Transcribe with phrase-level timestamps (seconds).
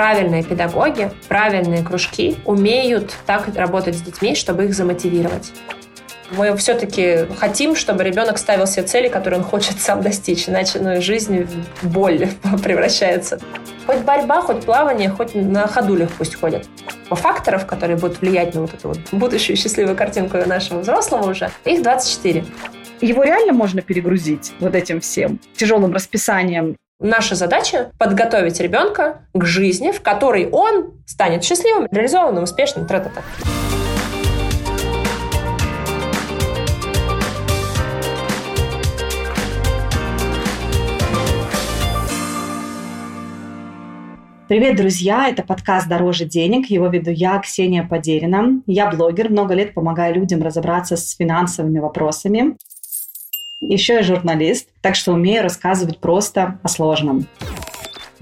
[0.00, 5.52] правильные педагоги, правильные кружки умеют так работать с детьми, чтобы их замотивировать.
[6.30, 11.02] Мы все-таки хотим, чтобы ребенок ставил себе цели, которые он хочет сам достичь, иначе ну,
[11.02, 11.46] жизнь
[11.82, 12.28] в боль
[12.64, 13.40] превращается.
[13.84, 16.66] Хоть борьба, хоть плавание, хоть на ходулях пусть ходят.
[17.10, 21.82] Факторов, которые будут влиять на вот эту вот будущую счастливую картинку нашего взрослого уже, их
[21.82, 22.46] 24.
[23.02, 26.76] Его реально можно перегрузить вот этим всем тяжелым расписанием?
[27.02, 32.86] Наша задача– подготовить ребенка к жизни, в которой он станет счастливым, реализованным, успешным.
[32.86, 33.22] Тра-та-та.
[44.46, 45.30] Привет, друзья!
[45.30, 46.66] Это подкаст «Дороже денег».
[46.66, 48.60] Его веду я, Ксения Подерина.
[48.66, 52.58] Я блогер, много лет помогаю людям разобраться с финансовыми вопросами.
[53.60, 57.26] Еще я журналист, так что умею рассказывать просто о сложном.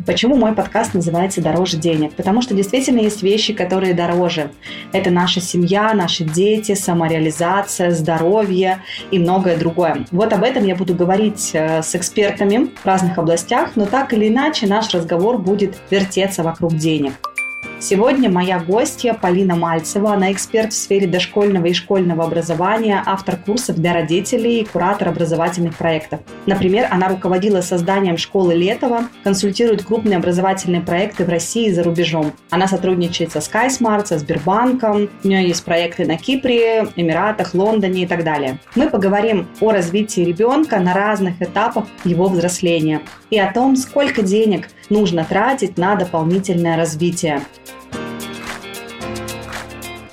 [0.05, 2.15] Почему мой подкаст называется «Дороже денег»?
[2.15, 4.51] Потому что действительно есть вещи, которые дороже.
[4.93, 8.83] Это наша семья, наши дети, самореализация, здоровье
[9.13, 10.07] и многое другое.
[10.11, 14.27] Вот об этом я буду говорить э, с экспертами в разных областях, но так или
[14.29, 17.13] иначе наш разговор будет вертеться вокруг денег.
[17.81, 20.13] Сегодня моя гостья Полина Мальцева.
[20.13, 25.77] Она эксперт в сфере дошкольного и школьного образования, автор курсов для родителей и куратор образовательных
[25.77, 26.19] проектов.
[26.47, 32.33] Например, она руководила созданием школы Летова, консультирует крупные образовательные проекты в России и за рубежом.
[32.51, 35.09] Она сотрудничает со SkySmart, со Сбербанком.
[35.23, 38.59] У нее есть проекты на Кипре, Эмиратах, Лондоне и так далее.
[38.75, 44.69] Мы поговорим о развитии ребенка на разных этапах его взросления и о том, сколько денег
[44.91, 47.41] нужно тратить на дополнительное развитие.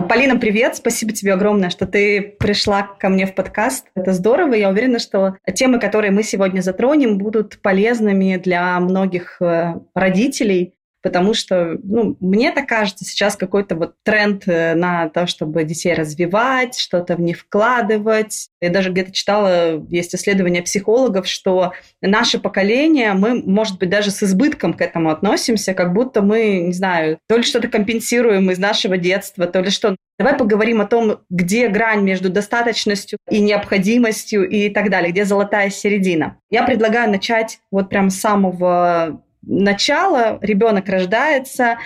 [0.08, 0.76] Полина, привет!
[0.76, 3.88] Спасибо тебе огромное, что ты пришла ко мне в подкаст.
[3.96, 4.54] Это здорово.
[4.54, 10.75] Я уверена, что темы, которые мы сегодня затронем, будут полезными для многих э, родителей,
[11.06, 15.94] потому что, ну, мне так кажется, сейчас какой-то вот тренд э, на то, чтобы детей
[15.94, 18.48] развивать, что-то в них вкладывать.
[18.60, 24.24] Я даже где-то читала, есть исследования психологов, что наше поколение, мы, может быть, даже с
[24.24, 28.98] избытком к этому относимся, как будто мы, не знаю, то ли что-то компенсируем из нашего
[28.98, 29.96] детства, то ли что.
[30.18, 35.70] Давай поговорим о том, где грань между достаточностью и необходимостью и так далее, где золотая
[35.70, 36.38] середина.
[36.50, 41.78] Я предлагаю начать вот прям с самого начала, ребенок рождается,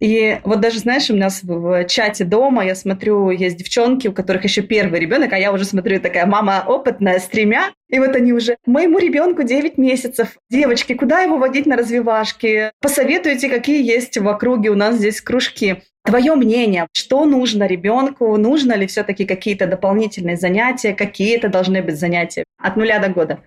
[0.00, 4.44] и вот даже, знаешь, у нас в чате дома, я смотрю, есть девчонки, у которых
[4.44, 7.70] еще первый ребенок, а я уже смотрю, такая мама опытная, с тремя.
[7.88, 10.36] И вот они уже, моему ребенку 9 месяцев.
[10.50, 12.70] Девочки, куда его водить на развивашки?
[12.82, 15.82] Посоветуйте, какие есть в округе у нас здесь кружки.
[16.04, 18.36] Твое мнение, что нужно ребенку?
[18.36, 20.92] Нужно ли все-таки какие-то дополнительные занятия?
[20.92, 22.44] Какие это должны быть занятия?
[22.58, 23.40] От нуля до года.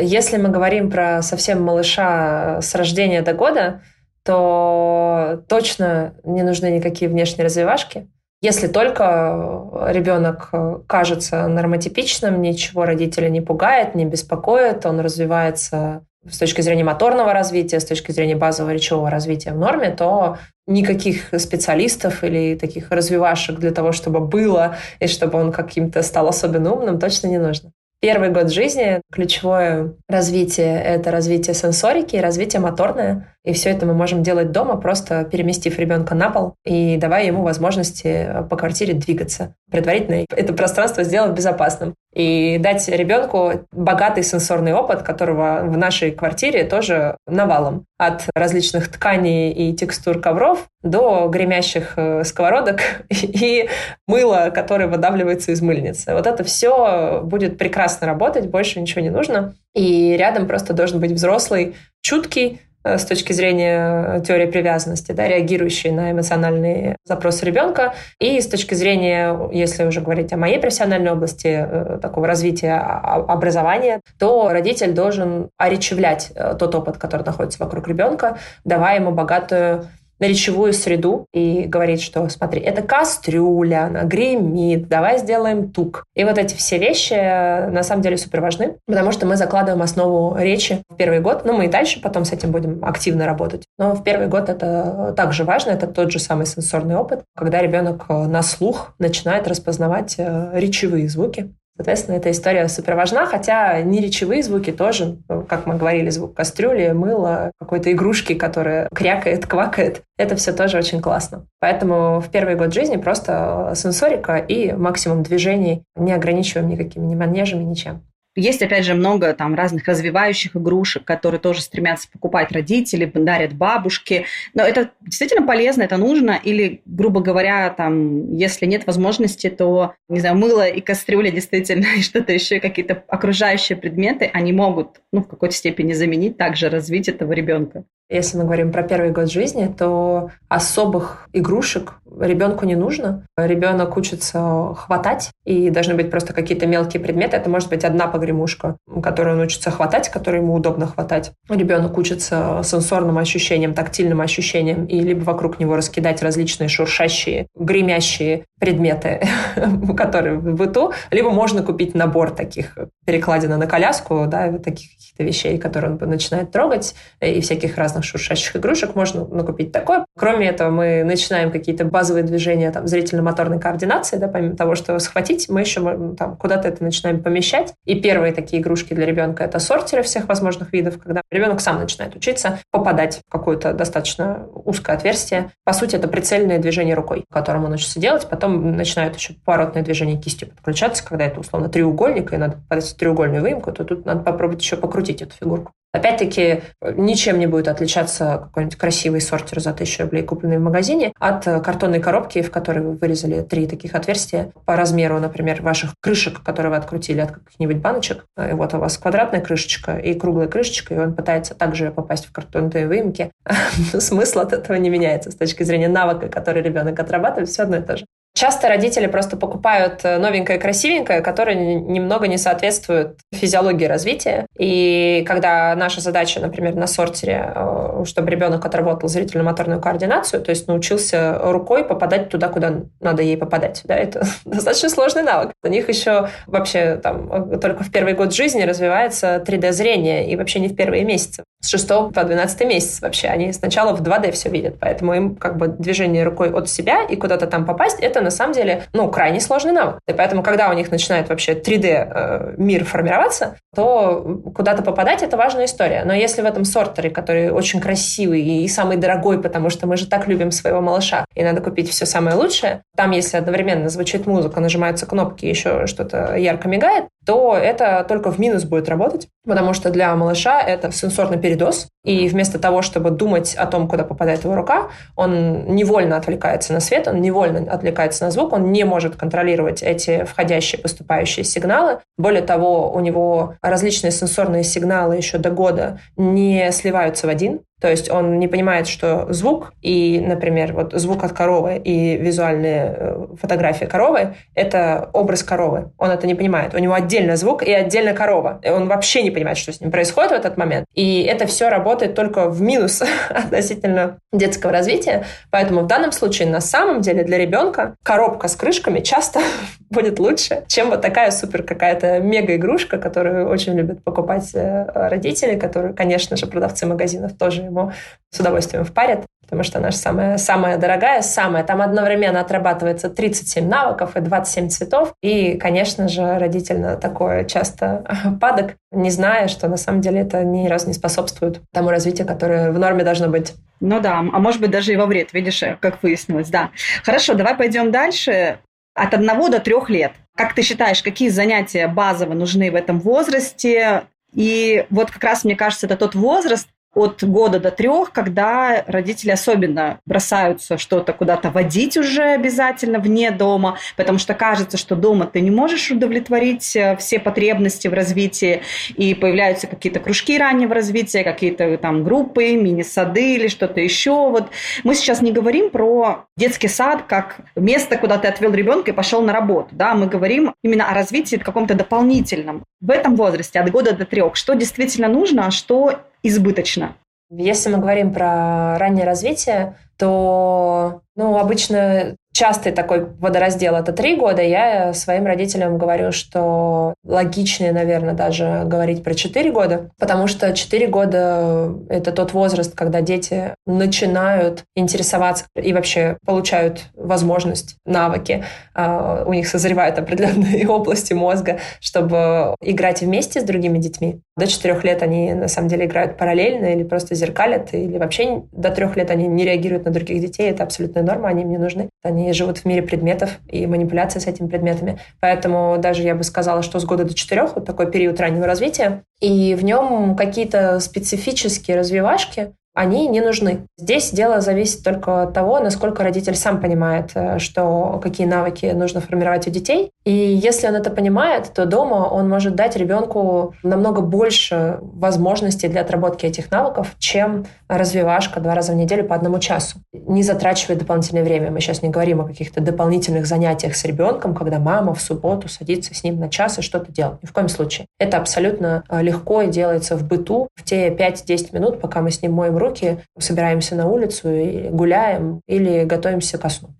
[0.00, 3.82] Если мы говорим про совсем малыша с рождения до года,
[4.24, 8.08] то точно не нужны никакие внешние развивашки.
[8.40, 10.50] Если только ребенок
[10.86, 17.80] кажется нормотипичным, ничего родителя не пугает, не беспокоит, он развивается с точки зрения моторного развития,
[17.80, 23.70] с точки зрения базового речевого развития в норме, то никаких специалистов или таких развивашек для
[23.70, 27.72] того, чтобы было и чтобы он каким-то стал особенно умным, точно не нужно.
[28.00, 33.36] Первый год жизни ключевое развитие— это развитие сенсорики и развитие моторное.
[33.48, 37.42] И все это мы можем делать дома, просто переместив ребенка на пол и давая ему
[37.42, 39.54] возможности по квартире двигаться.
[39.70, 41.94] Предварительно это пространство сделать безопасным.
[42.14, 47.86] И дать ребенку богатый сенсорный опыт, которого в нашей квартире тоже навалом.
[47.96, 52.80] От различных тканей и текстур ковров до гремящих э, сковородок
[53.10, 53.70] и
[54.06, 56.12] мыла, которое выдавливается из мыльницы.
[56.12, 59.54] Вот это все будет прекрасно работать, больше ничего не нужно.
[59.74, 65.92] И рядом просто должен быть взрослый, чуткий, Э, с точки зрения теории привязанности, да, реагирующие
[65.92, 71.48] на эмоциональные запросы ребенка, и с точки зрения, если уже говорить о моей профессиональной области
[71.48, 78.38] э, такого развития образования, то родитель должен оречевлять э, тот опыт, который находится вокруг ребенка,
[78.64, 85.18] давая ему богатую на речевую среду и говорить, что смотри, это кастрюля, она гремит, давай
[85.18, 86.04] сделаем тук.
[86.14, 89.82] И вот эти все вещи э, на самом деле супер важны, потому что мы закладываем
[89.82, 93.64] основу речи в первый год, ну мы и дальше потом с этим будем активно работать.
[93.78, 98.06] Но в первый год это также важно, это тот же самый сенсорный опыт, когда ребенок
[98.08, 101.52] э, на слух начинает распознавать э, речевые звуки.
[101.78, 106.90] Соответственно, эта история супер важна, хотя не речевые звуки тоже, как мы говорили, звук кастрюли,
[106.90, 110.02] мыла, какой-то игрушки, которая крякает, квакает.
[110.16, 111.46] Это все тоже очень классно.
[111.60, 117.62] Поэтому в первый год жизни просто сенсорика и максимум движений, не ограничиваем никакими ни манежами,
[117.62, 118.02] ничем.
[118.38, 124.26] Есть, опять же, много там разных развивающих игрушек, которые тоже стремятся покупать родители, дарят бабушки.
[124.54, 126.38] Но это действительно полезно, это нужно.
[126.44, 132.02] Или, грубо говоря, там, если нет возможности, то, не знаю, мыло и кастрюля действительно, и
[132.02, 137.32] что-то еще, какие-то окружающие предметы, они могут, ну, в какой-то степени заменить также развить этого
[137.32, 137.82] ребенка.
[138.10, 143.26] Если мы говорим про первый год жизни, то особых игрушек ребенку не нужно.
[143.36, 147.36] Ребенок учится хватать, и должны быть просто какие-то мелкие предметы.
[147.36, 151.32] Это может быть одна погремушка, которую он учится хватать, которую ему удобно хватать.
[151.48, 159.26] Ребенок учится сенсорным ощущениям, тактильным ощущениям, и либо вокруг него раскидать различные шуршащие, гремящие предметы,
[159.96, 165.24] которые в быту, либо можно купить набор таких перекладина на коляску, да, вот таких каких-то
[165.24, 170.04] вещей, которые он начинает трогать, и всяких разных шуршащих игрушек можно накупить такое.
[170.16, 175.48] Кроме этого, мы начинаем какие-то базовые движения там, зрительно-моторной координации, да, помимо того, что схватить,
[175.48, 175.80] мы еще
[176.16, 177.74] там, куда-то это начинаем помещать.
[177.84, 182.14] И первые такие игрушки для ребенка— это сортеры всех возможных видов, когда ребенок сам начинает
[182.14, 185.50] учиться попадать в какое-то достаточно узкое отверстие.
[185.64, 188.26] По сути, это прицельное движение рукой, которым он учится делать.
[188.28, 192.96] Потом начинают еще поворотное движение кистью подключаться, когда это условно треугольник, и надо попадать в
[192.96, 195.72] треугольную выемку, то тут надо попробовать еще покрутить эту фигурку.
[195.90, 201.44] Опять-таки, ничем не будет отличаться какой-нибудь красивый сортир за тысячу рублей, купленный в магазине, от
[201.44, 206.70] картонной коробки, в которой вы вырезали три таких отверстия по размеру, например, ваших крышек, которые
[206.70, 208.26] вы открутили от каких-нибудь баночек.
[208.36, 212.32] И вот у вас квадратная крышечка и круглая крышечка, и он пытается также попасть в
[212.32, 213.32] картонные выемки.
[213.98, 217.82] Смысл от этого не меняется с точки зрения навыка, который ребенок отрабатывает, все одно и
[217.82, 218.04] то же.
[218.38, 224.46] Часто родители просто покупают э, новенькое красивенькое, которое немного не соответствует физиологии развития.
[224.56, 230.68] И когда наша задача, например, на сортере, э, чтобы ребенок отработал зрительно-моторную координацию, то есть
[230.68, 233.80] научился рукой попадать туда, куда надо ей попадать.
[233.82, 235.50] Да, это достаточно сложный навык.
[235.64, 240.68] У них еще вообще там только в первый год жизни развивается 3D-зрение, и вообще не
[240.68, 241.42] в первые месяцы.
[241.60, 243.28] С 6 по 12 месяц вообще.
[243.28, 247.16] Они сначала в 2D все видят, поэтому им как бы движение рукой от себя и
[247.16, 249.98] куда-то там попасть, это на самом деле, ну, крайне сложный навык.
[250.06, 255.36] И поэтому, когда у них начинает вообще 3D э, мир формироваться, то куда-то попадать– это
[255.36, 256.04] важная история.
[256.04, 260.06] Но если в этом сортере, который очень красивый и самый дорогой, потому что мы же
[260.06, 264.60] так любим своего малыша, и надо купить все самое лучшее, там, если одновременно звучит музыка,
[264.60, 269.90] нажимаются кнопки, еще что-то ярко мигает, то это только в минус будет работать, потому что
[269.90, 274.54] для малыша это сенсорный передоз, и вместо того, чтобы думать о том, куда попадает его
[274.54, 279.82] рука, он невольно отвлекается на свет, он невольно отвлекается на звук, он не может контролировать
[279.82, 281.98] эти входящие, поступающие сигналы.
[282.16, 287.88] Более того, у него различные сенсорные сигналы еще до года не сливаются в один, то
[287.88, 293.26] есть он не понимает, что звук и, например, вот звук от коровы и визуальная э,
[293.40, 295.92] фотография коровы— это образ коровы.
[295.96, 296.74] Он это не понимает.
[296.74, 298.60] У него отдельно звук и отдельно корова.
[298.64, 300.86] И он вообще не понимает, что с ним происходит в этот момент.
[300.94, 305.24] И это все работает только в минус относительно детского развития.
[305.50, 309.40] Поэтому в данном случае на самом деле для ребенка коробка с крышками часто
[309.90, 315.94] будет лучше, чем вот такая супер какая-то мега-игрушка, которую очень любят покупать э, родители, которые,
[315.94, 317.92] конечно же, продавцы магазинов тоже ему
[318.30, 321.64] с удовольствием впарят, потому что она же самая, самая дорогая, самая.
[321.64, 325.14] Там одновременно отрабатывается 37 навыков и 27 цветов.
[325.22, 328.04] И, конечно же, родитель на такое часто
[328.40, 332.70] падок, не зная, что на самом деле это ни разу не способствует тому развитию, которое
[332.70, 333.54] в норме должно быть.
[333.80, 336.70] Ну да, а может быть даже и во вред, видишь, как выяснилось, да.
[337.02, 338.58] Хорошо, давай пойдем дальше.
[338.94, 340.12] От одного до трех лет.
[340.36, 344.02] Как ты считаешь, какие занятия базово нужны в этом возрасте?
[344.34, 349.30] И вот как раз, мне кажется, это тот возраст, от года до трех, когда родители
[349.30, 355.40] особенно бросаются что-то куда-то водить уже обязательно вне дома, потому что кажется, что дома ты
[355.40, 358.62] не можешь удовлетворить э, все потребности в развитии,
[358.96, 364.30] и появляются какие-то кружки раннего развития, какие-то там группы, мини-сады или что-то еще.
[364.30, 364.48] Вот
[364.84, 369.22] мы сейчас не говорим про детский сад как место, куда ты отвел ребенка и пошел
[369.22, 369.68] на работу.
[369.72, 369.94] Да?
[369.94, 372.64] Мы говорим именно о развитии каком-то дополнительном.
[372.80, 376.96] В этом возрасте от года до трех, что действительно нужно, а что избыточно.
[377.30, 384.42] Если мы говорим про раннее развитие, то ну, обычно частый такой водораздел– это три года.
[384.42, 390.86] Я своим родителям говорю, что логичнее, наверное, даже говорить про четыре года, потому что четыре
[390.86, 398.44] года– это тот возраст, когда дети начинают интересоваться и вообще получают возможность, навыки.
[398.72, 404.20] А, у них созревают определенные области мозга, чтобы играть вместе с другими детьми.
[404.36, 408.70] До четырех лет они, на самом деле, играют параллельно или просто зеркалят, или вообще до
[408.70, 410.48] трех лет они не реагируют на других детей.
[410.48, 411.88] Это абсолютная норма, они им не нужны.
[412.04, 414.98] Они живут в мире предметов и манипуляции с этими предметами.
[415.20, 419.02] Поэтому даже я бы сказала, что с года до четырех вот такой период раннего развития,
[419.20, 423.66] и в нем какие-то специфические развивашки, они не нужны.
[423.76, 429.00] Здесь дело зависит только от того, насколько родитель сам понимает, э, что какие навыки нужно
[429.00, 429.90] формировать у детей.
[430.04, 435.80] И если он это понимает, то дома он может дать ребенку намного больше возможностей для
[435.80, 439.78] отработки этих навыков, чем развивашка два раза в неделю по одному часу.
[439.92, 441.50] Не затрачивает дополнительное время.
[441.50, 445.94] Мы сейчас не говорим о каких-то дополнительных занятиях с ребенком, когда мама в субботу садится
[445.94, 447.24] с ним на час и что-то делает.
[447.24, 447.86] Ни в коем случае.
[447.98, 452.34] Это абсолютно э, легко делается в быту в те 5-10 минут, пока мы с ним
[452.34, 456.70] моем руки руки, собираемся на улицу и гуляем или готовимся ко сну.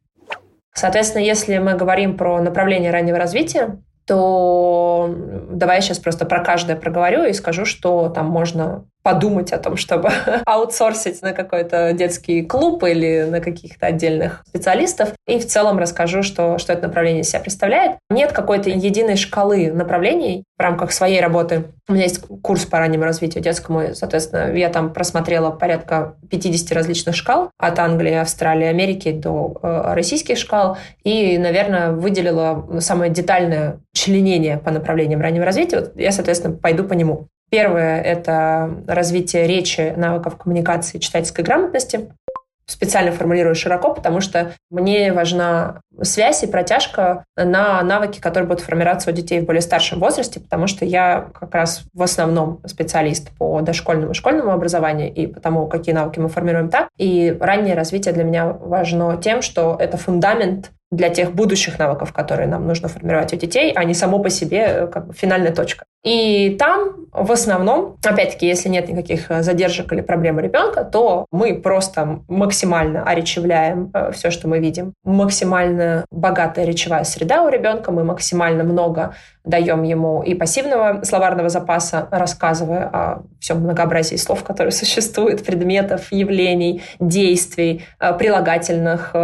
[0.74, 5.14] Соответственно, если мы говорим про направление раннего развития, то
[5.50, 9.78] давай я сейчас просто про каждое проговорю и скажу, что там можно подумать о том,
[9.78, 10.10] чтобы
[10.44, 15.14] аутсорсить на какой-то детский клуб или на каких-то отдельных специалистов.
[15.26, 17.92] И в целом расскажу, что, что это направление себя представляет.
[18.10, 21.70] Нет какой-то единой шкалы направлений в рамках своей работы.
[21.88, 26.70] У меня есть курс по раннему развитию детскому, и, соответственно, я там просмотрела порядка 50
[26.72, 33.80] различных шкал от Англии, Австралии, Америки до э, российских шкал и, наверное, выделила самое детальное
[33.94, 35.80] членение по направлениям раннего развития.
[35.80, 37.28] Вот я, соответственно, пойду по нему.
[37.50, 42.10] Первое– это развитие речи, навыков коммуникации, читательской грамотности.
[42.66, 49.10] Специально формулирую широко, потому что мне важна связь и протяжка на навыки, которые будут формироваться
[49.10, 53.62] у детей в более старшем возрасте, потому что я как раз в основном специалист по
[53.62, 56.88] дошкольному и школьному образованию и по тому, какие навыки мы формируем так.
[56.98, 62.48] И раннее развитие для меня важно тем, что это фундамент для тех будущих навыков, которые
[62.48, 65.84] нам нужно формировать у детей, а не само по себе э, как бы финальная точка.
[66.04, 71.26] И там в основном, опять-таки, если нет никаких э, задержек или проблем у ребенка, то
[71.32, 74.94] мы просто максимально оречевляем э, все, что мы видим.
[75.04, 79.14] Максимально богатая речевая среда у ребенка, мы максимально много
[79.44, 86.82] даем ему и пассивного словарного запаса, рассказывая о всем многообразии слов, которые существуют, предметов, явлений,
[87.00, 89.14] действий, прилагательных,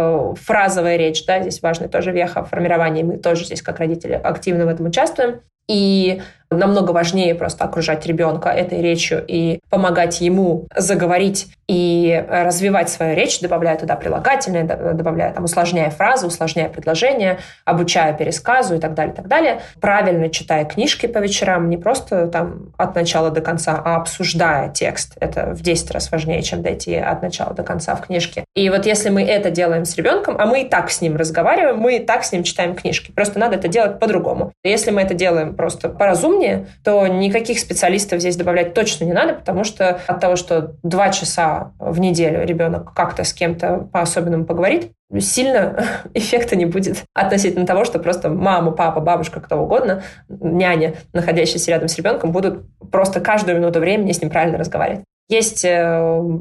[0.41, 4.69] фразовая речь, да, здесь важный тоже веха формирования, мы тоже здесь как родители активно в
[4.69, 5.41] этом участвуем.
[5.67, 13.15] И намного важнее просто окружать ребенка этой речью и помогать ему заговорить и развивать свою
[13.15, 19.15] речь, добавляя туда прилагательные, добавляя там, усложняя фразы, усложняя предложения, обучая пересказу и так далее,
[19.15, 19.61] так далее.
[19.81, 25.13] Правильно читая книжки по вечерам, не просто там от начала до конца, а обсуждая текст.
[25.19, 28.45] Это в 10 раз важнее, чем дойти от начала до конца в книжке.
[28.55, 31.77] И вот если мы это делаем с ребенком, а мы и так с ним разговариваем,
[31.77, 33.11] мы и так с ним читаем книжки.
[33.11, 34.53] Просто надо это делать по-другому.
[34.63, 35.89] Если мы это делаем просто
[36.35, 41.09] поразумнее, то никаких специалистов здесь добавлять точно не надо, потому что от того, что два
[41.09, 47.85] часа в неделю ребенок как-то с кем-то по-особенному поговорит, сильно эффекта не будет относительно того,
[47.85, 53.57] что просто мама, папа, бабушка, кто угодно, няня, находящиеся рядом с ребенком, будут просто каждую
[53.57, 55.05] минуту времени с ним правильно разговаривать.
[55.27, 55.69] Есть э,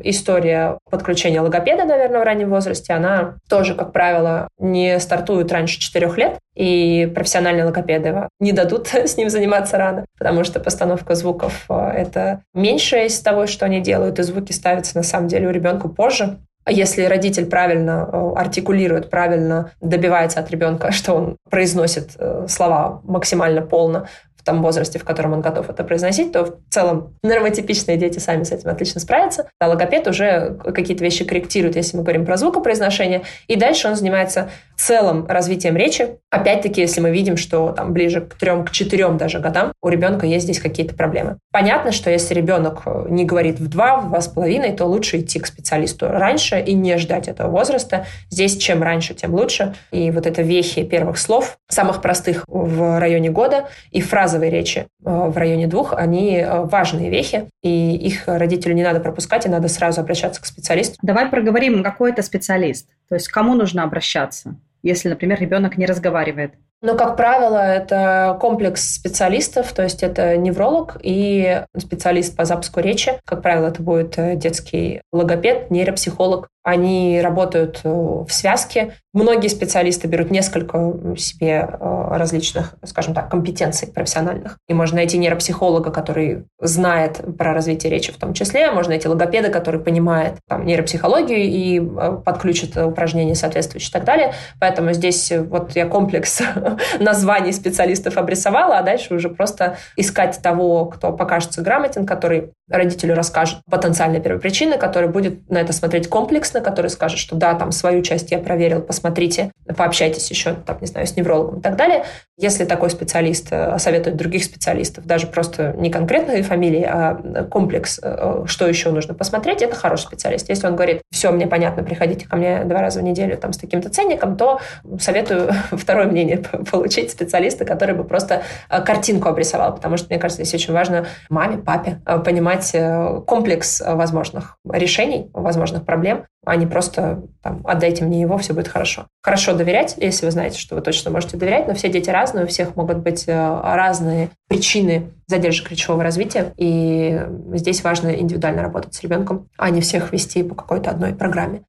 [0.05, 2.93] история подключения логопеда, наверное, в раннем возрасте.
[2.93, 9.17] Она тоже, как правило, не стартует раньше 4 лет, и профессиональные логопеды не дадут с
[9.17, 14.19] ним заниматься рано, потому что постановка звуков э,— это меньшее из того, что они делают,
[14.19, 16.39] и звуки ставятся на самом деле у ребенка позже.
[16.69, 24.09] Если родитель правильно э, артикулирует, правильно добивается от ребенка, что он произносит слова максимально полно,
[24.45, 28.43] в том возрасте, в котором он готов это произносить, то в целом нормотипичные дети сами
[28.43, 29.49] с этим отлично справятся.
[29.59, 33.23] А логопед уже какие-то вещи корректирует, если мы говорим про звукопроизношение.
[33.47, 36.19] И дальше он занимается целым развитием речи.
[36.31, 40.27] Опять-таки, если мы видим, что там ближе к трем, к четырем даже годам у ребенка
[40.27, 41.39] есть здесь какие-то проблемы.
[41.53, 45.21] Понятно, что если ребенок э, не говорит в два, в два с половиной, то лучше
[45.21, 48.07] идти к специалисту раньше и не ждать этого возраста.
[48.31, 49.75] Здесь чем раньше, тем лучше.
[49.91, 54.79] И вот это вехи первых слов, самых простых в районе года, и фразы базовой речи
[54.79, 59.49] э, в районе двух, они э, важные вехи, и их родителю не надо пропускать, и
[59.49, 60.97] надо сразу обращаться к специалисту.
[61.03, 65.87] Давай проговорим, какой это специалист, то есть к кому нужно обращаться, если, например, ребенок не
[65.87, 66.55] разговаривает.
[66.85, 73.19] Но, как правило, это комплекс специалистов, то есть это невролог и специалист по запуску речи.
[73.25, 76.49] Как правило, это будет э, детский логопед, нейропсихолог.
[76.63, 84.59] Они работают в связке, Многие специалисты берут несколько себе э, различных, скажем так, компетенций профессиональных.
[84.67, 88.73] И можно найти нейропсихолога, который знает про развитие речи в том числе.
[88.73, 94.35] Можно найти логопеда, который понимает там, нейропсихологию и э, подключит упражнения соответствующие и так далее.
[94.59, 96.43] Поэтому здесь вот я комплекс
[96.99, 103.59] названий специалистов обрисовала, а дальше уже просто искать того, кто покажется грамотен, который родителю расскажет
[103.71, 108.31] потенциальные первопричины, который будет на это смотреть комплексно, который скажет, что да, там свою часть
[108.31, 112.05] я проверил, посмотрите, пообщайтесь еще, там, не знаю, с неврологом и так далее.
[112.39, 118.45] Если такой специалист э, советует других специалистов, даже просто не конкретные фамилии, а комплекс, э,
[118.47, 120.49] что еще нужно посмотреть, это хороший специалист.
[120.49, 123.59] Если он говорит, все, мне понятно, приходите ко мне два раза в неделю там, с
[123.59, 124.61] таким-то ценником, то
[124.99, 130.45] советую второе мнение получить специалиста, который бы просто э, картинку обрисовал, потому что, мне кажется,
[130.45, 136.57] здесь очень важно маме, папе понимать, понимать э, комплекс э, возможных решений, возможных проблем, а
[136.57, 139.07] не просто там, отдайте мне его, все будет хорошо.
[139.23, 142.49] Хорошо доверять, если вы знаете, что вы точно можете доверять, но все дети разные, у
[142.49, 147.21] всех могут быть э, разные причины задержек речевого развития, и
[147.55, 151.63] здесь важно индивидуально работать с ребенком, а не всех вести по какой-то одной программе.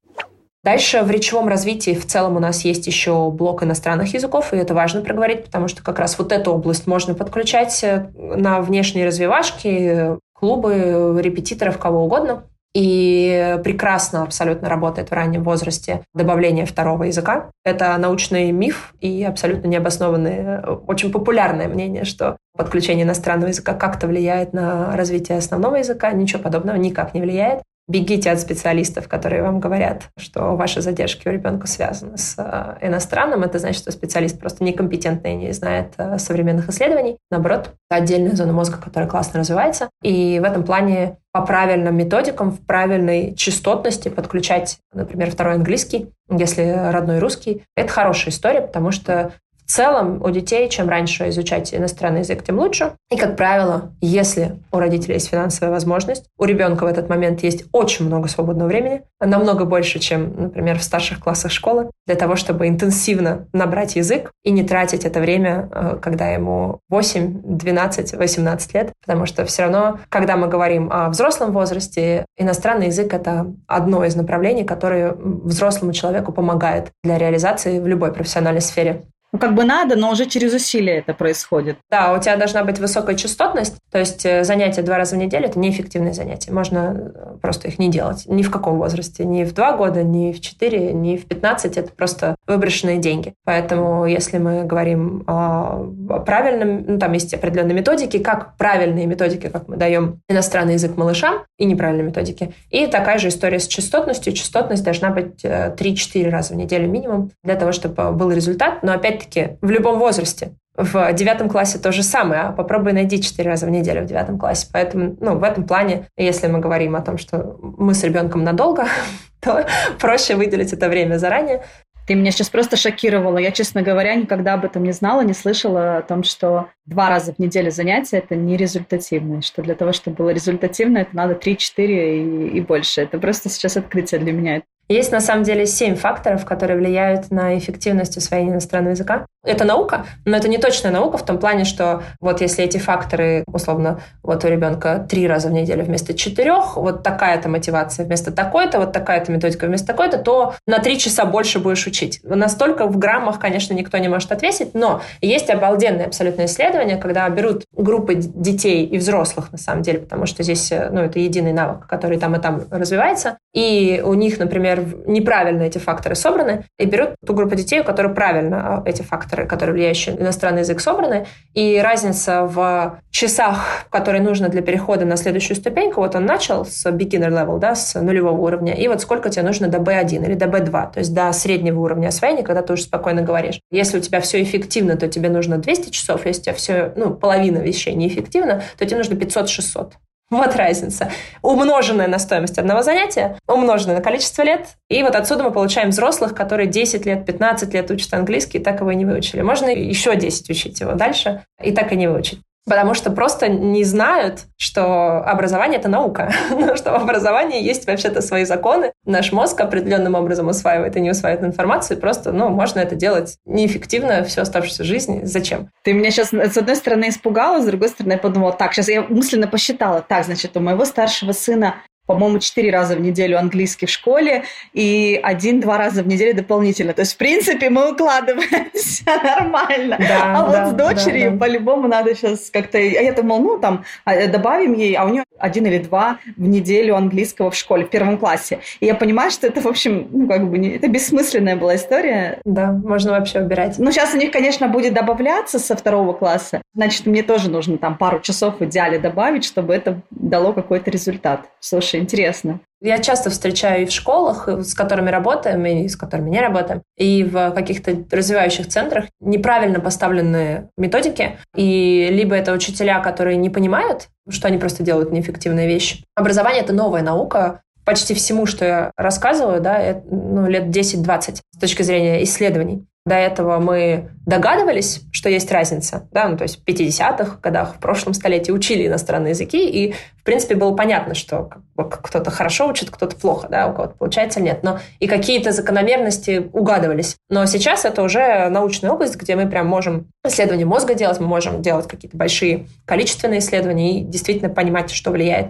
[0.66, 4.74] Дальше в речевом развитии в целом у нас есть еще блок иностранных языков, и это
[4.74, 7.84] важно проговорить, потому что как раз вот эту область можно подключать
[8.16, 12.42] на внешние развивашки, клубы репетиторов, кого угодно.
[12.74, 17.50] И прекрасно абсолютно работает в раннем возрасте добавление второго языка.
[17.64, 24.52] Это научный миф и абсолютно необоснованное, очень популярное мнение, что подключение иностранного языка как-то влияет
[24.52, 26.10] на развитие основного языка.
[26.10, 27.62] Ничего подобного никак не влияет.
[27.88, 33.44] Бегите от специалистов, которые вам говорят, что ваши задержки у ребенка связаны с э, иностранным.
[33.44, 37.18] Это значит, что специалист просто некомпетентный и не знает э, современных исследований.
[37.30, 39.88] Наоборот, отдельная зона мозга, которая классно развивается.
[40.02, 46.64] И в этом плане по правильным методикам, в правильной частотности подключать, например, второй английский, если
[46.90, 49.32] родной русский, это хорошая история, потому что
[49.66, 52.92] в целом у детей, чем раньше изучать иностранный язык, тем лучше.
[53.10, 57.64] И, как правило, если у родителей есть финансовая возможность, у ребенка в этот момент есть
[57.72, 62.68] очень много свободного времени, намного больше, чем, например, в старших классах школы, для того, чтобы
[62.68, 68.92] интенсивно набрать язык и не тратить это время, э, когда ему 8, 12, 18 лет,
[69.04, 74.14] потому что все равно, когда мы говорим о взрослом возрасте, иностранный язык— это одно из
[74.14, 79.02] направлений, которое взрослому человеку помогает для реализации в любой профессиональной сфере
[79.36, 81.76] ну, как бы надо, но уже через усилия это происходит.
[81.90, 85.44] Да, у тебя должна быть высокая частотность, то есть э, занятия два раза в неделю–
[85.46, 86.52] это неэффективные занятия.
[86.52, 88.24] Можно э, просто их не делать.
[88.26, 89.26] Ни в каком возрасте.
[89.26, 91.76] Ни в два года, ни в четыре, ни в пятнадцать.
[91.76, 93.34] Это просто выброшенные деньги.
[93.44, 95.84] Поэтому если мы говорим о
[96.24, 101.44] правильном, ну, там есть определенные методики, как правильные методики, как мы даем иностранный язык малышам,
[101.58, 102.54] и неправильные методики.
[102.70, 104.32] И такая же история с частотностью.
[104.32, 105.76] Частотность должна быть 3-4
[106.14, 108.82] э, раза в неделю минимум для того, чтобы был результат.
[108.82, 110.52] Но опять опять-таки, в любом возрасте.
[110.76, 114.38] В девятом классе то же самое, а попробуй найди четыре раза в неделю в девятом
[114.38, 114.68] классе.
[114.72, 118.86] Поэтому, ну, в этом плане, если мы говорим о том, что мы с ребенком надолго,
[119.40, 119.66] то
[119.98, 121.64] проще выделить это время заранее.
[122.06, 123.38] Ты меня сейчас просто шокировала.
[123.38, 127.32] Я, честно говоря, никогда об этом не знала, не слышала о том, что два раза
[127.32, 129.42] в неделю занятия– это не результативно.
[129.42, 133.00] Что для того, чтобы было результативно, это надо 3-4 и, и больше.
[133.00, 134.62] Это просто сейчас открытие для меня.
[134.88, 139.26] Есть на самом деле семь факторов, которые влияют на эффективность усвоения иностранного языка.
[139.44, 143.44] Это наука, но это не точная наука в том плане, что вот если эти факторы,
[143.46, 148.80] условно, вот у ребенка три раза в неделю вместо четырех, вот такая-то мотивация вместо такой-то,
[148.80, 152.20] вот такая-то методика вместо такой-то, то на три часа больше будешь учить.
[152.24, 157.64] Настолько в граммах, конечно, никто не может ответить, но есть обалденные абсолютно исследования, когда берут
[157.72, 162.18] группы детей и взрослых, на самом деле, потому что здесь, ну, это единый навык, который
[162.18, 164.75] там и там развивается, и у них, например,
[165.06, 169.46] неправильно эти факторы собраны, и берут ту группу детей, у которых правильно а, эти факторы,
[169.46, 175.16] которые влияющие на иностранный язык, собраны, и разница в часах, которые нужно для перехода на
[175.16, 179.30] следующую ступеньку, вот он начал с beginner level, да, с нулевого уровня, и вот сколько
[179.30, 182.72] тебе нужно до B1 или до B2, то есть до среднего уровня освоения, когда ты
[182.72, 183.60] уже спокойно говоришь.
[183.70, 187.14] Если у тебя все эффективно, то тебе нужно 200 часов, если у тебя все, ну,
[187.14, 189.92] половина вещей неэффективно, то тебе нужно 500-600.
[190.30, 191.10] Вот разница.
[191.42, 194.76] Умноженная на стоимость одного занятия, умноженная на количество лет.
[194.88, 198.80] И вот отсюда мы получаем взрослых, которые 10 лет, 15 лет учат английский, и так
[198.80, 199.42] его и не выучили.
[199.42, 203.84] Можно еще 10 учить его дальше, и так и не выучить потому что просто не
[203.84, 208.92] знают, что образование— это наука, ну, что в образовании есть вообще-то свои законы.
[209.04, 214.24] Наш мозг определенным образом усваивает и не усваивает информацию, просто, ну, можно это делать неэффективно
[214.24, 215.20] всю оставшуюся жизнь.
[215.24, 215.70] Зачем?
[215.84, 219.02] Ты меня сейчас, с одной стороны, испугала, с другой стороны, я подумала, так, сейчас я
[219.02, 221.76] мысленно посчитала, так, значит, у моего старшего сына
[222.06, 226.92] по-моему, четыре раза в неделю английский в школе и один-два раза в неделю дополнительно.
[226.92, 229.96] То есть, в принципе, мы укладываемся нормально.
[229.98, 231.44] Да, а да, вот с дочерью да, да.
[231.44, 232.78] по-любому надо сейчас как-то...
[232.78, 236.46] А я думала, ну, там, а, добавим ей, а у нее один или два в
[236.46, 238.60] неделю английского в школе, в первом классе.
[238.80, 242.40] И я понимаю, что это, в общем, ну, как бы, не, это бессмысленная была история.
[242.44, 243.78] Да, можно вообще убирать.
[243.78, 246.62] Ну, сейчас у них, конечно, будет добавляться со второго класса.
[246.74, 251.46] Значит, мне тоже нужно там пару часов в идеале добавить, чтобы это дало какой-то результат.
[251.60, 252.60] Слушай, интересно.
[252.80, 257.24] Я часто встречаю и в школах, с которыми работаем, и с которыми не работаем, и
[257.24, 264.48] в каких-то развивающих центрах неправильно поставленные методики, и либо это учителя, которые не понимают, что
[264.48, 266.04] они просто делают неэффективные вещи.
[266.14, 271.82] Образование— это новая наука, почти всему, что я рассказываю, да, ну, лет 10-20 с точки
[271.82, 272.84] зрения исследований.
[273.06, 277.78] До этого мы догадывались, что есть разница, да, ну, то есть в 50-х годах, в
[277.78, 283.14] прошлом столетии учили иностранные языки, и, в принципе, было понятно, что кто-то хорошо учит, кто-то
[283.14, 284.64] плохо, да, у кого-то получается, нет.
[284.64, 287.14] Но и какие-то закономерности угадывались.
[287.30, 291.62] Но сейчас это уже научная область, где мы прям можем исследования мозга делать, мы можем
[291.62, 295.48] делать какие-то большие количественные исследования и действительно понимать, что влияет.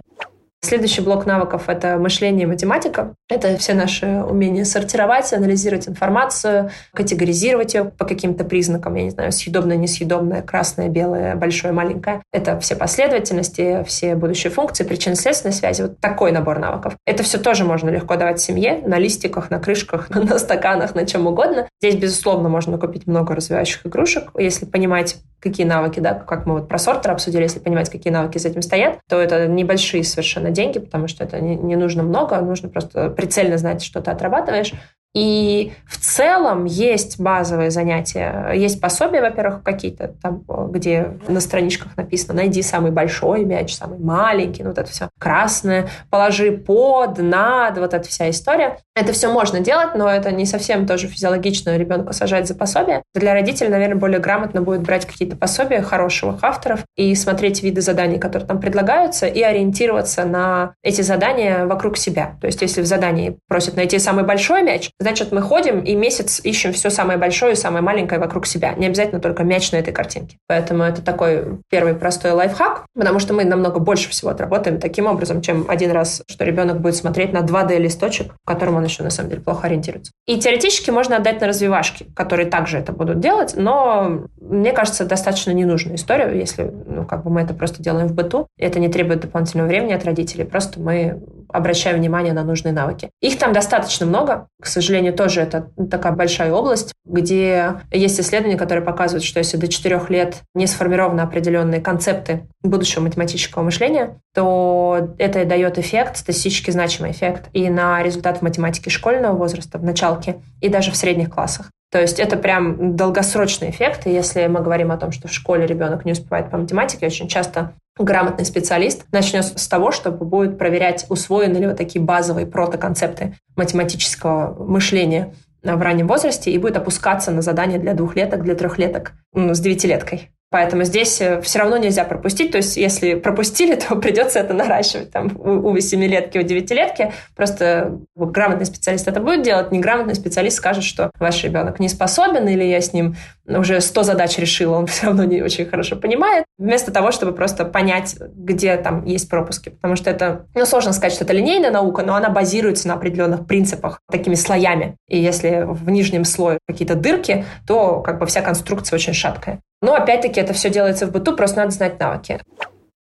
[0.61, 3.13] Следующий блок навыков— это мышление и математика.
[3.29, 9.31] Это все наши умения сортировать, анализировать информацию, категоризировать ее по каким-то признакам, я не знаю,
[9.31, 12.23] съедобное, несъедобное, красное, белое, большое, маленькое.
[12.33, 15.83] Это все последовательности, все будущие функции, причинно-следственной связи.
[15.83, 16.95] Вот такой набор навыков.
[17.05, 21.27] Это все тоже можно легко давать семье, на листиках, на крышках, на стаканах, на чем
[21.27, 21.69] угодно.
[21.81, 26.67] Здесь, безусловно, можно купить много развивающих игрушек, если понимать, какие навыки, да, как мы вот
[26.67, 30.51] про сортер обсудили, если понимать, какие навыки за этим стоят, то это небольшие совершенно на
[30.51, 34.73] деньги, потому что это не, не нужно много, нужно просто прицельно знать, что ты отрабатываешь.
[35.17, 38.51] И в целом есть базовые занятия.
[38.53, 44.61] Есть пособия, во-первых, какие-то там, где на страничках написано «найди самый большой мяч, самый маленький»,
[44.61, 48.77] ну вот это все красное, положи под, над, вот эта вся история.
[48.97, 53.03] Это все можно делать, но это не совсем тоже физиологично ребенка сажать за пособие.
[53.13, 58.17] Для родителей, наверное, более грамотно будет брать какие-то пособия хороших авторов и смотреть виды заданий,
[58.19, 62.37] которые там предлагаются, и ориентироваться на эти задания вокруг себя.
[62.41, 66.41] То есть если в задании просят найти самый большой мяч, Значит, мы ходим и месяц
[66.43, 68.73] ищем все самое большое и самое маленькое вокруг себя.
[68.73, 70.37] Не обязательно только мяч на этой картинке.
[70.47, 75.41] Поэтому это такой первый простой лайфхак, потому что мы намного больше всего отработаем таким образом,
[75.41, 79.29] чем один раз, что ребенок будет смотреть на 2D-листочек, в котором он еще на самом
[79.29, 80.11] деле плохо ориентируется.
[80.25, 85.51] И теоретически можно отдать на развивашки, которые также это будут делать, но мне кажется, достаточно
[85.51, 88.47] ненужная история, если ну, как бы мы это просто делаем в быту.
[88.57, 93.09] Это не требует дополнительного времени от родителей, просто мы обращаем внимание на нужные навыки.
[93.21, 94.47] Их там достаточно много.
[94.61, 99.67] К сожалению, тоже это такая большая область, где есть исследования, которые показывают, что если до
[99.67, 107.11] 4 лет не сформированы определенные концепты будущего математического мышления, то это дает эффект, статистически значимый
[107.11, 111.71] эффект и на результат в математике школьного возраста, в началке, и даже в средних классах.
[111.89, 114.07] То есть это прям долгосрочный эффект.
[114.07, 117.29] И если мы говорим о том, что в школе ребенок не успевает по математике, очень
[117.29, 123.35] часто грамотный специалист начнет с того, чтобы будет проверять, усвоены ли вот такие базовые протоконцепты
[123.55, 125.33] математического мышления
[125.63, 130.31] в раннем возрасте и будет опускаться на задания для двухлеток, для трехлеток с девятилеткой.
[130.49, 132.51] Поэтому здесь э, все равно нельзя пропустить.
[132.51, 135.11] То есть если пропустили, то придется это наращивать.
[135.11, 141.11] Там, у 8-летки, у 9-летки просто грамотный специалист это будет делать, неграмотный специалист скажет, что
[141.19, 145.25] ваш ребенок не способен, или я с ним уже 100 задач решила, он все равно
[145.25, 149.69] не очень хорошо понимает, вместо того, чтобы просто понять, где там есть пропуски.
[149.69, 153.45] Потому что это, ну, сложно сказать, что это линейная наука, но она базируется на определенных
[153.45, 154.95] принципах, такими слоями.
[155.09, 159.59] И если в нижнем слое какие-то дырки, то как бы вся конструкция очень шаткая.
[159.81, 162.41] Но опять-таки это все делается в быту, просто надо знать навыки.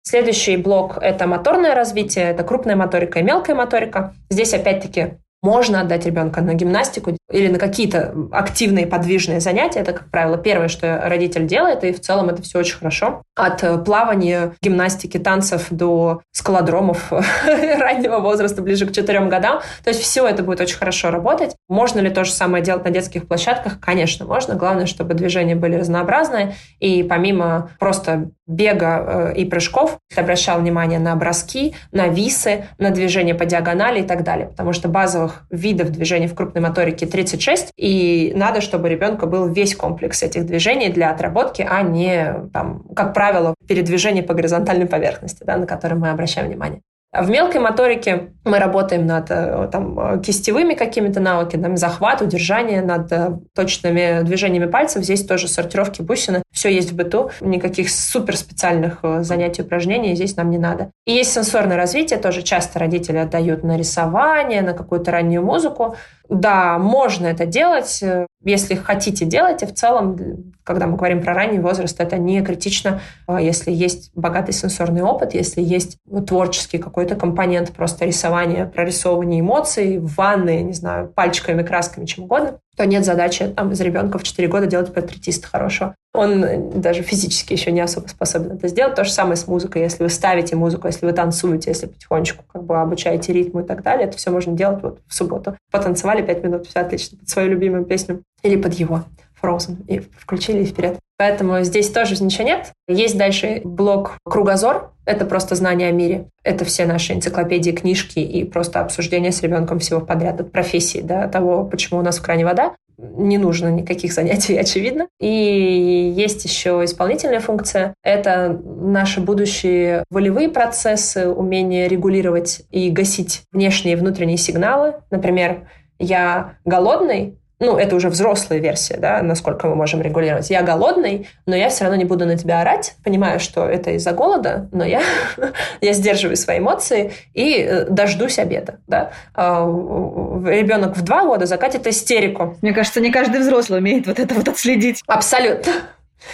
[0.03, 4.15] Следующий блок– это моторное развитие, это крупная моторика и мелкая моторика.
[4.29, 9.81] Здесь опять-таки можно отдать ребенка на гимнастику или на какие-то активные подвижные занятия.
[9.81, 13.23] Это, как правило, первое, что родитель делает, и в целом это все очень хорошо.
[13.37, 17.13] От э, плавания, гимнастики, танцев до скалодромов
[17.45, 19.61] раннего возраста, ближе к четырем годам.
[19.83, 21.55] То есть все это будет очень хорошо работать.
[21.69, 23.81] Можно ли то же самое делать на детских площадках?
[23.81, 24.55] Конечно, можно.
[24.55, 26.55] Главное, чтобы движения были разнообразные.
[26.81, 33.35] И помимо просто бега э, и прыжков, обращал внимание на броски, на висы, на движение
[33.35, 34.49] по диагонали и так далее.
[34.49, 39.75] Потому что базовых видов движений в крупной моторике 36, и надо, чтобы ребенка был весь
[39.75, 45.57] комплекс этих движений для отработки, а не, там, как правило, передвижение по горизонтальной поверхности, да,
[45.57, 46.81] на которые мы обращаем внимание.
[47.17, 53.39] В мелкой моторике мы работаем над э, там, кистевыми какими-то навыками, захват, удержание, над э,
[53.55, 55.05] точными движениями пальцев.
[55.05, 56.43] Здесь тоже сортировки бусины.
[56.53, 57.31] Все есть в быту.
[57.41, 60.91] Никаких супер специальных э, занятий, упражнений здесь нам не надо.
[61.07, 62.19] И есть сенсорное развитие.
[62.19, 65.97] Тоже часто родители отдают на рисование, на какую-то раннюю музыку.
[66.29, 68.03] Да, можно это делать,
[68.43, 73.03] если хотите делать, и в целом, когда мы говорим про ранний возраст, это не критично,
[73.29, 80.63] если есть богатый сенсорный опыт, если есть творческий какой-то компонент просто рисования, прорисовывания эмоций, ванны,
[80.63, 84.67] не знаю, пальчиками, красками, чем угодно, то нет задачи там, из ребенка в 4 года
[84.67, 85.95] делать портретиста хорошо.
[86.13, 88.95] Он даже физически еще не особо способен это сделать.
[88.95, 89.83] То же самое с музыкой.
[89.83, 93.83] Если вы ставите музыку, если вы танцуете, если потихонечку как бы обучаете ритму и так
[93.83, 95.57] далее, это все можно делать вот в субботу.
[95.71, 99.05] Потанцевали 5 минут, все отлично, под свою любимую песню или под его.
[99.43, 99.85] Frozen.
[99.87, 100.99] И включили и вперед.
[101.17, 102.73] Поэтому здесь тоже ничего нет.
[102.89, 104.93] Есть дальше блок «Кругозор».
[105.07, 106.29] Это просто знание о мире.
[106.43, 110.41] Это все наши энциклопедии, книжки и просто обсуждение с ребенком всего подряд.
[110.41, 112.75] От профессии, да, того, почему у нас в кране вода.
[112.97, 115.07] Не нужно никаких занятий, очевидно.
[115.21, 117.95] И есть еще исполнительная функция.
[118.03, 124.95] Это наши будущие волевые процессы, умение регулировать и гасить внешние и внутренние сигналы.
[125.11, 130.51] Например, я голодный, ну, это уже взрослая версия, да, насколько мы можем регулировать.
[130.51, 134.13] Я голодный, но я все равно не буду на тебя орать, понимаю, что это из-за
[134.13, 135.03] голода, но я,
[135.81, 139.13] я сдерживаю свои эмоции и э, дождусь обеда, да.
[139.35, 142.57] А, ребенок в два года закатит истерику.
[142.61, 145.03] Мне кажется, не каждый взрослый умеет вот это вот отследить.
[145.07, 145.73] Абсолютно.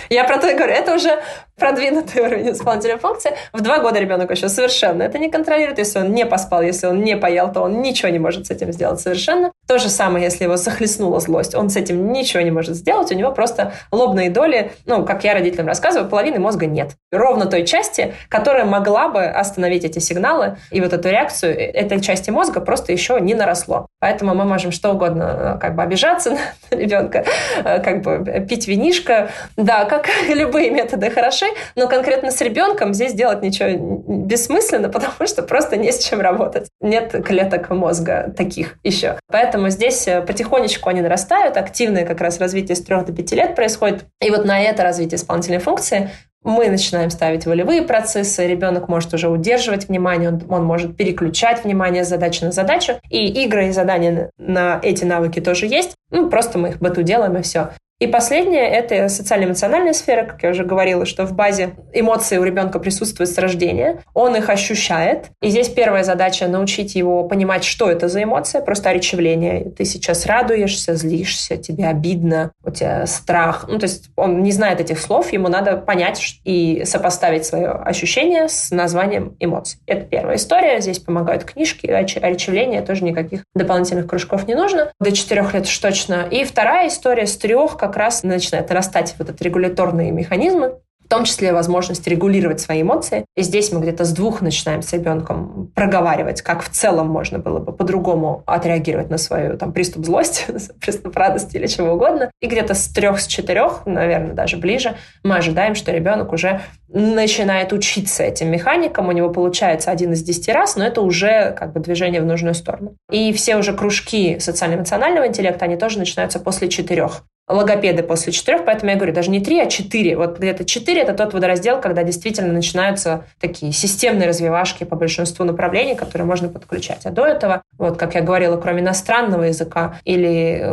[0.09, 1.21] Я про то и говорю, это уже
[1.61, 3.33] продвинутый уровень исполнительной функции.
[3.53, 5.79] В два года ребенок еще совершенно это не контролирует.
[5.79, 8.73] Если он не поспал, если он не поел, то он ничего не может с этим
[8.73, 9.53] сделать совершенно.
[9.69, 13.13] То же самое, если его захлестнула злость, он с этим ничего не может сделать.
[13.13, 16.97] У него просто лобные доли, ну, как я родителям рассказываю, половины мозга нет.
[17.13, 22.01] Ровно той части, которая могла бы остановить эти сигналы и вот эту реакцию э, этой
[22.01, 23.87] части мозга просто еще не наросло.
[24.01, 26.31] Поэтому мы можем что угодно э, как бы обижаться
[26.71, 27.25] на ребенка,
[27.63, 29.31] э, как бы пить винишко.
[29.57, 31.47] Да, как любые методы хороши,
[31.77, 36.69] но конкретно с ребенком здесь делать ничего бессмысленно, потому что просто не с чем работать.
[36.81, 39.19] Нет клеток мозга таких еще.
[39.29, 43.55] Поэтому здесь э, потихонечку они нарастают, активное как раз развитие с 3 до 5 лет
[43.55, 44.05] происходит.
[44.21, 46.11] И вот на это развитие исполнительной функции
[46.43, 52.05] мы начинаем ставить волевые процессы, ребенок может уже удерживать внимание, он, он может переключать внимание
[52.05, 52.95] с задачи на задачу.
[53.11, 55.95] И игры и задания на эти навыки тоже есть.
[56.11, 57.71] Ну, просто мы их быту делаем, и все.
[58.01, 62.79] И последнее– это социально-эмоциональная сфера, как я уже говорила, что в базе эмоции у ребенка
[62.79, 65.27] присутствуют с рождения, он их ощущает.
[65.43, 69.71] И здесь первая задача– научить его понимать, что это за эмоция, просто оречевление.
[69.77, 73.67] Ты сейчас радуешься, злишься, тебе обидно, у тебя страх.
[73.69, 78.49] Ну, то есть он не знает этих слов, ему надо понять и сопоставить свое ощущение
[78.49, 79.79] с названием эмоций.
[79.87, 80.81] Это первая история.
[80.81, 84.91] Здесь помогают книжки, оречевление, тоже никаких дополнительных кружков не нужно.
[84.99, 86.27] До четырех лет уж точно.
[86.31, 91.09] И вторая история с трех, как как раз начинает нарастать вот этот регуляторные механизмы, в
[91.11, 93.25] том числе возможность регулировать свои эмоции.
[93.37, 97.59] И здесь мы где-то с двух начинаем с ребенком проговаривать, как в целом можно было
[97.59, 100.45] бы по-другому отреагировать на свою там, приступ злости,
[100.81, 102.31] приступ радости или чего угодно.
[102.41, 107.73] И где-то с трех, с четырех, наверное, даже ближе, мы ожидаем, что ребенок уже начинает
[107.73, 111.81] учиться этим механикам, у него получается один из десяти раз, но это уже как бы
[111.81, 112.95] движение в нужную сторону.
[113.11, 118.91] И все уже кружки социально-эмоционального интеллекта, они тоже начинаются после четырех логопеды после четырех, поэтому
[118.91, 120.17] я говорю, даже не три, а четыре.
[120.17, 125.95] Вот где-то четыре– это тот водораздел, когда действительно начинаются такие системные развивашки по большинству направлений,
[125.95, 127.07] которые можно подключать.
[127.07, 130.65] А до этого, вот как я говорила, кроме иностранного языка или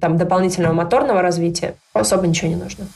[0.00, 2.86] там дополнительного моторного развития, особо ничего не нужно.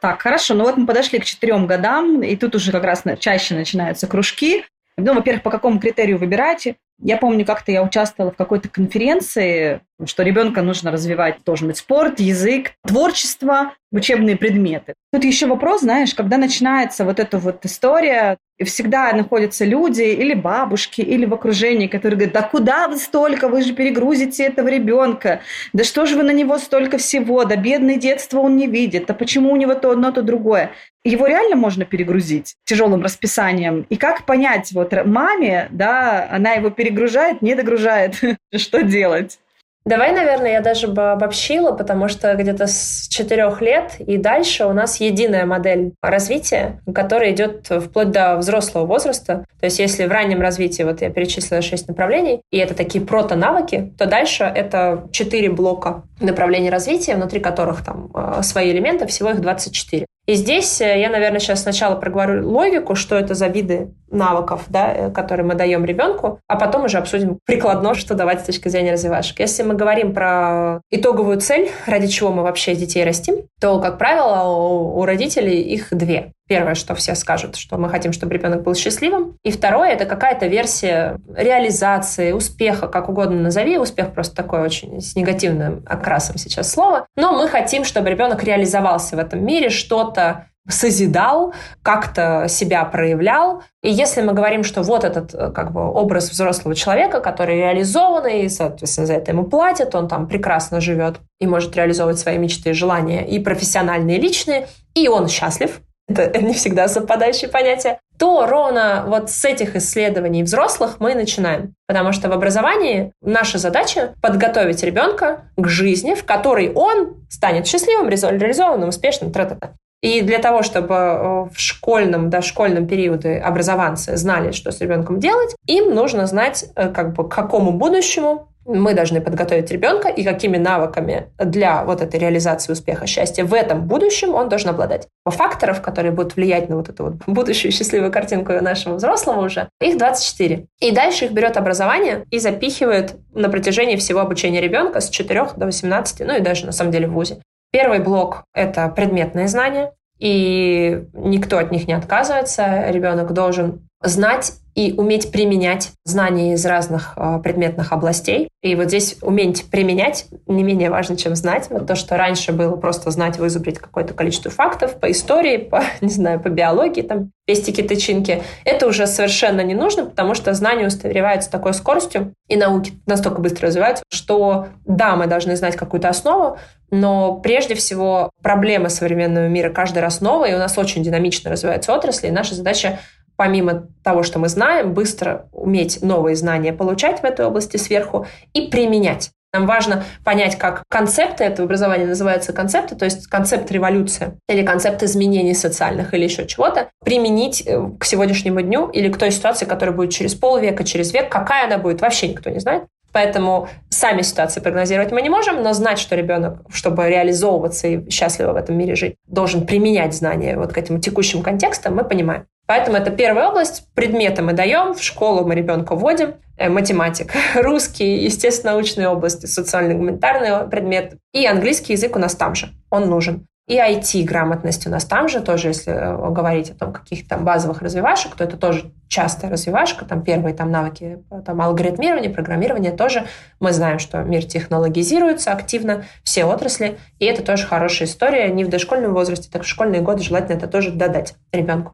[0.00, 3.54] Так, хорошо, ну вот мы подошли к четырем годам, и тут уже как раз чаще
[3.54, 4.64] начинаются кружки.
[4.98, 6.76] Ну, во-первых, по какому критерию выбираете?
[6.98, 12.20] Я помню, как-то я участвовала в какой-то конференции, что ребенка нужно развивать, должен быть спорт,
[12.20, 14.94] язык, творчество, учебные предметы.
[15.12, 21.02] Тут еще вопрос, знаешь, когда начинается вот эта вот история, всегда находятся люди или бабушки,
[21.02, 25.40] или в окружении, которые говорят, да куда вы столько, вы же перегрузите этого ребенка,
[25.74, 29.14] да что же вы на него столько всего, да бедное детство он не видит, да
[29.14, 30.72] почему у него то одно, то другое.
[31.06, 33.86] Его реально можно перегрузить тяжелым расписанием.
[33.90, 38.16] И как понять, вот маме, да, она его перегружает, не догружает,
[38.56, 39.38] что делать?
[39.84, 44.72] Давай, наверное, я даже бы обобщила, потому что где-то с четырех лет и дальше у
[44.72, 49.44] нас единая модель развития, которая идет вплоть до взрослого возраста.
[49.60, 53.92] То есть если в раннем развитии, вот я перечислила шесть направлений, и это такие прото-навыки,
[53.96, 59.40] то дальше это четыре блока направлений развития, внутри которых там э, свои элементы, всего их
[59.40, 60.06] 24.
[60.26, 64.92] И здесь э, я, наверное, сейчас сначала проговорю логику, что это за виды навыков, да,
[64.92, 68.92] э, которые мы даем ребенку, а потом уже обсудим прикладно, что давать с точки зрения
[68.92, 69.40] развивашек.
[69.40, 74.48] Если мы говорим про итоговую цель, ради чего мы вообще детей растим, то, как правило,
[74.48, 76.32] у, родителей их две.
[76.48, 79.36] Первое, что все скажут, что мы хотим, чтобы ребенок был счастливым.
[79.42, 83.78] И второе, это какая-то версия реализации, успеха, как угодно назови.
[83.78, 87.06] Успех просто такой очень с негативным окрасом сейчас слово.
[87.16, 93.62] Но мы хотим, чтобы ребенок реализовался в этом мире, что-то созидал, как-то себя проявлял.
[93.82, 98.42] И если мы говорим, что вот этот э, как бы образ взрослого человека, который реализованный,
[98.42, 102.70] и, соответственно, за это ему платят, он там прекрасно живет и может реализовывать свои мечты
[102.70, 108.46] и желания, и профессиональные, и личные, и он счастлив, это не всегда совпадающие понятия, то
[108.46, 111.74] ровно вот с этих исследований взрослых мы начинаем.
[111.86, 118.08] Потому что в образовании наша задача подготовить ребенка к жизни, в которой он станет счастливым,
[118.08, 119.68] реализованным, успешным, тра -та -та.
[120.02, 125.54] И для того, чтобы э, в школьном, дошкольном периоде образованцы знали, что с ребенком делать,
[125.66, 130.56] им нужно знать, э, как бы, к какому будущему мы должны подготовить ребенка и какими
[130.56, 135.06] навыками для вот этой реализации успеха, счастья в этом будущем он должен обладать.
[135.24, 139.68] По факторов, которые будут влиять на вот эту вот будущую счастливую картинку нашего взрослого уже,
[139.80, 140.66] их 24.
[140.80, 145.66] И дальше их берет образование и запихивает на протяжении всего обучения ребенка с 4 до
[145.66, 147.40] 18, ну и даже на самом деле в ВУЗе.
[147.70, 152.90] Первый блок– это предметные знания, и никто от них не отказывается.
[152.90, 158.50] Ребенок должен знать и уметь применять знания из разных э, предметных областей.
[158.62, 161.68] И вот здесь уметь применять не менее важно, чем знать.
[161.70, 166.10] Вот то, что раньше было просто знать, вызубрить какое-то количество фактов по истории, по, не
[166.10, 171.48] знаю, по биологии, там, пестики-тычинки, это уже совершенно не нужно, потому что знания устаревают с
[171.48, 176.58] такой скоростью, и науки настолько быстро развиваются, что да, мы должны знать какую-то основу,
[176.90, 181.94] но прежде всего проблемы современного мира каждый раз новые, и у нас очень динамично развиваются
[181.94, 182.98] отрасли, и наша задача
[183.36, 188.68] помимо того, что мы знаем, быстро уметь новые знания получать в этой области сверху и
[188.68, 189.30] применять.
[189.52, 195.02] Нам важно понять, как концепты этого образования называются концепты, то есть концепт революции или концепт
[195.02, 199.96] изменений социальных или еще чего-то, применить э, к сегодняшнему дню или к той ситуации, которая
[199.96, 202.84] будет через полвека, через век, какая она будет, вообще никто не знает.
[203.12, 208.52] Поэтому сами ситуации прогнозировать мы не можем, но знать, что ребенок, чтобы реализовываться и счастливо
[208.52, 212.44] в этом мире жить, должен применять знания вот к этим текущим контекстам, мы понимаем.
[212.66, 213.84] Поэтому это первая область.
[213.94, 216.34] Предметы мы даем, в школу мы ребенка вводим.
[216.56, 221.14] Э, математик, русский, естественно-научные области, социально-гуманитарный предмет.
[221.32, 222.68] И английский язык у нас там же.
[222.90, 223.46] Он нужен.
[223.68, 227.82] И IT-грамотность у нас там же тоже, если э, говорить о том каких-то там базовых
[227.82, 233.26] развивашек, то это тоже частая развивашка, там первые там навыки там, алгоритмирования, программирования тоже.
[233.58, 238.68] Мы знаем, что мир технологизируется активно, все отрасли, и это тоже хорошая история, не в
[238.68, 241.92] дошкольном возрасте, так в школьные годы желательно это тоже додать ребенку.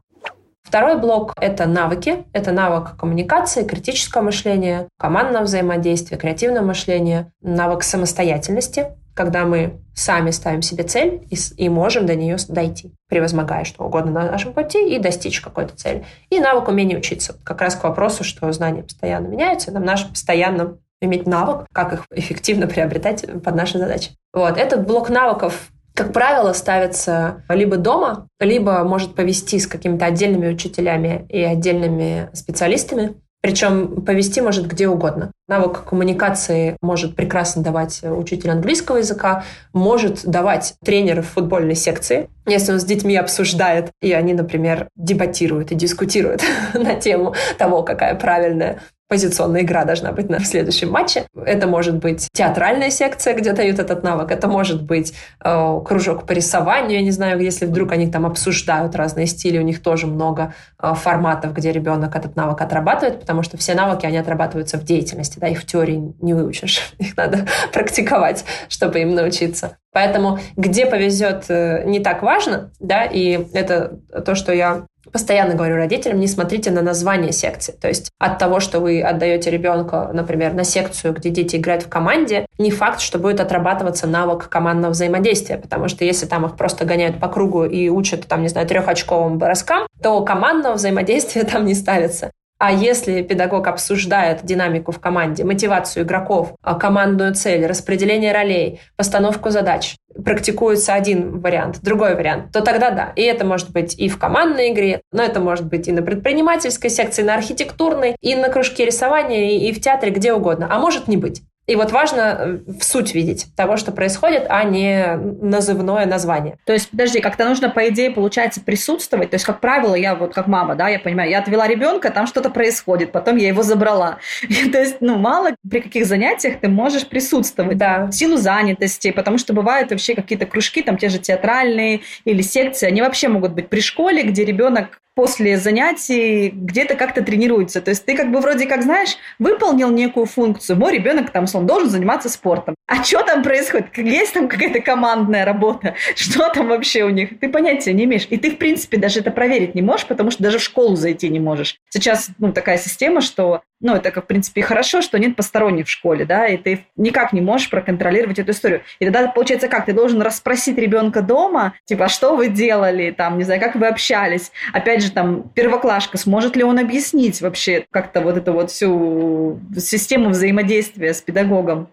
[0.73, 2.25] Второй блок– это навыки.
[2.33, 10.63] Это навык коммуникации, критического мышления, командного взаимодействия, креативного мышления, навык самостоятельности, когда мы сами ставим
[10.63, 14.97] себе цель и, и можем до нее дойти, превозмогая что угодно на нашем пути и
[14.97, 16.07] достичь какой-то цели.
[16.31, 17.35] И навык умения учиться.
[17.43, 22.05] Как раз к вопросу, что знания постоянно меняются, нам наш постоянно иметь навык, как их
[22.09, 24.09] эффективно приобретать под наши задачи.
[24.33, 24.57] Вот.
[24.57, 31.25] Этот блок навыков как правило, ставится либо дома, либо может повести с какими-то отдельными учителями
[31.29, 33.15] и отдельными специалистами.
[33.41, 35.33] Причем повести может где угодно.
[35.49, 42.71] Навык коммуникации может прекрасно давать учитель английского языка, может давать тренер в футбольной секции, если
[42.71, 46.41] он с детьми обсуждает, и они, например, дебатируют и дискутируют
[46.73, 51.25] на тему того, какая правильная позиционная игра должна быть на следующем матче.
[51.35, 54.31] Это может быть театральная секция, где дают этот навык.
[54.31, 55.13] Это может быть
[55.43, 56.93] э, кружок по рисованию.
[56.93, 60.93] Я не знаю, если вдруг они там обсуждают разные стили, у них тоже много э,
[60.95, 65.39] форматов, где ребенок этот навык отрабатывает, потому что все навыки, они отрабатываются в деятельности.
[65.39, 66.93] Да, их в теории не выучишь.
[66.97, 69.77] Их надо практиковать, чтобы им научиться.
[69.91, 75.77] Поэтому где повезет, э, не так важно, да, и это то, что я постоянно говорю
[75.77, 77.71] родителям, не смотрите на название секции.
[77.71, 81.89] То есть от того, что вы отдаете ребенка, например, на секцию, где дети играют в
[81.89, 86.83] команде, не факт, что будет отрабатываться навык командного взаимодействия, потому что если там их просто
[86.83, 91.75] гоняют по кругу и учат, там, не знаю, трехочковым броскам, то командного взаимодействия там не
[91.75, 92.31] ставится.
[92.65, 99.49] А если педагог обсуждает динамику в команде, мотивацию игроков, а, командную цель, распределение ролей, постановку
[99.49, 103.11] задач, практикуется один вариант, другой вариант, то тогда да.
[103.17, 106.89] И это может быть и в командной игре, но это может быть и на предпринимательской
[106.89, 110.69] секции, на архитектурной, и на кружке рисования, и в театре, где угодно.
[110.71, 111.41] А может не быть.
[111.65, 116.57] И вот важно э, в суть видеть того, что происходит, а не назывное название.
[116.65, 119.29] То есть, подожди, как-то нужно, по идее, получается, присутствовать.
[119.29, 122.27] То есть, как правило, я вот как мама, да, я понимаю, я отвела ребенка, там
[122.27, 124.17] что-то происходит, потом я его забрала.
[124.71, 127.77] То есть, ну, мало при каких занятиях ты можешь присутствовать.
[127.77, 128.07] Да.
[128.07, 132.87] В силу занятости, потому что бывают вообще какие-то кружки, там те же театральные или секции,
[132.87, 137.81] они вообще могут быть при школе, где ребенок после занятий где-то как-то тренируется.
[137.81, 140.77] То есть ты как бы вроде как, знаешь, выполнил некую функцию.
[140.77, 142.75] Мой ребенок там, он должен заниматься спортом.
[142.85, 143.97] А что там происходит?
[143.97, 145.95] Есть там какая-то командная работа?
[146.15, 147.39] Что там вообще у них?
[147.39, 148.27] Ты понятия не имеешь.
[148.29, 151.29] И ты, в принципе, даже это проверить не можешь, потому что даже в школу зайти
[151.29, 151.77] не можешь.
[151.89, 156.25] Сейчас, ну, такая система, что ну, это, в принципе, хорошо, что нет посторонних в школе,
[156.25, 158.81] да, и ты никак не можешь проконтролировать эту историю.
[158.99, 159.85] И тогда получается как?
[159.85, 163.87] Ты должен расспросить ребенка дома, типа, а что вы делали, там, не знаю, как вы
[163.87, 164.51] общались.
[164.71, 170.29] Опять же, там, первоклашка, сможет ли он объяснить вообще как-то вот эту вот всю систему
[170.29, 171.89] взаимодействия с педагогом?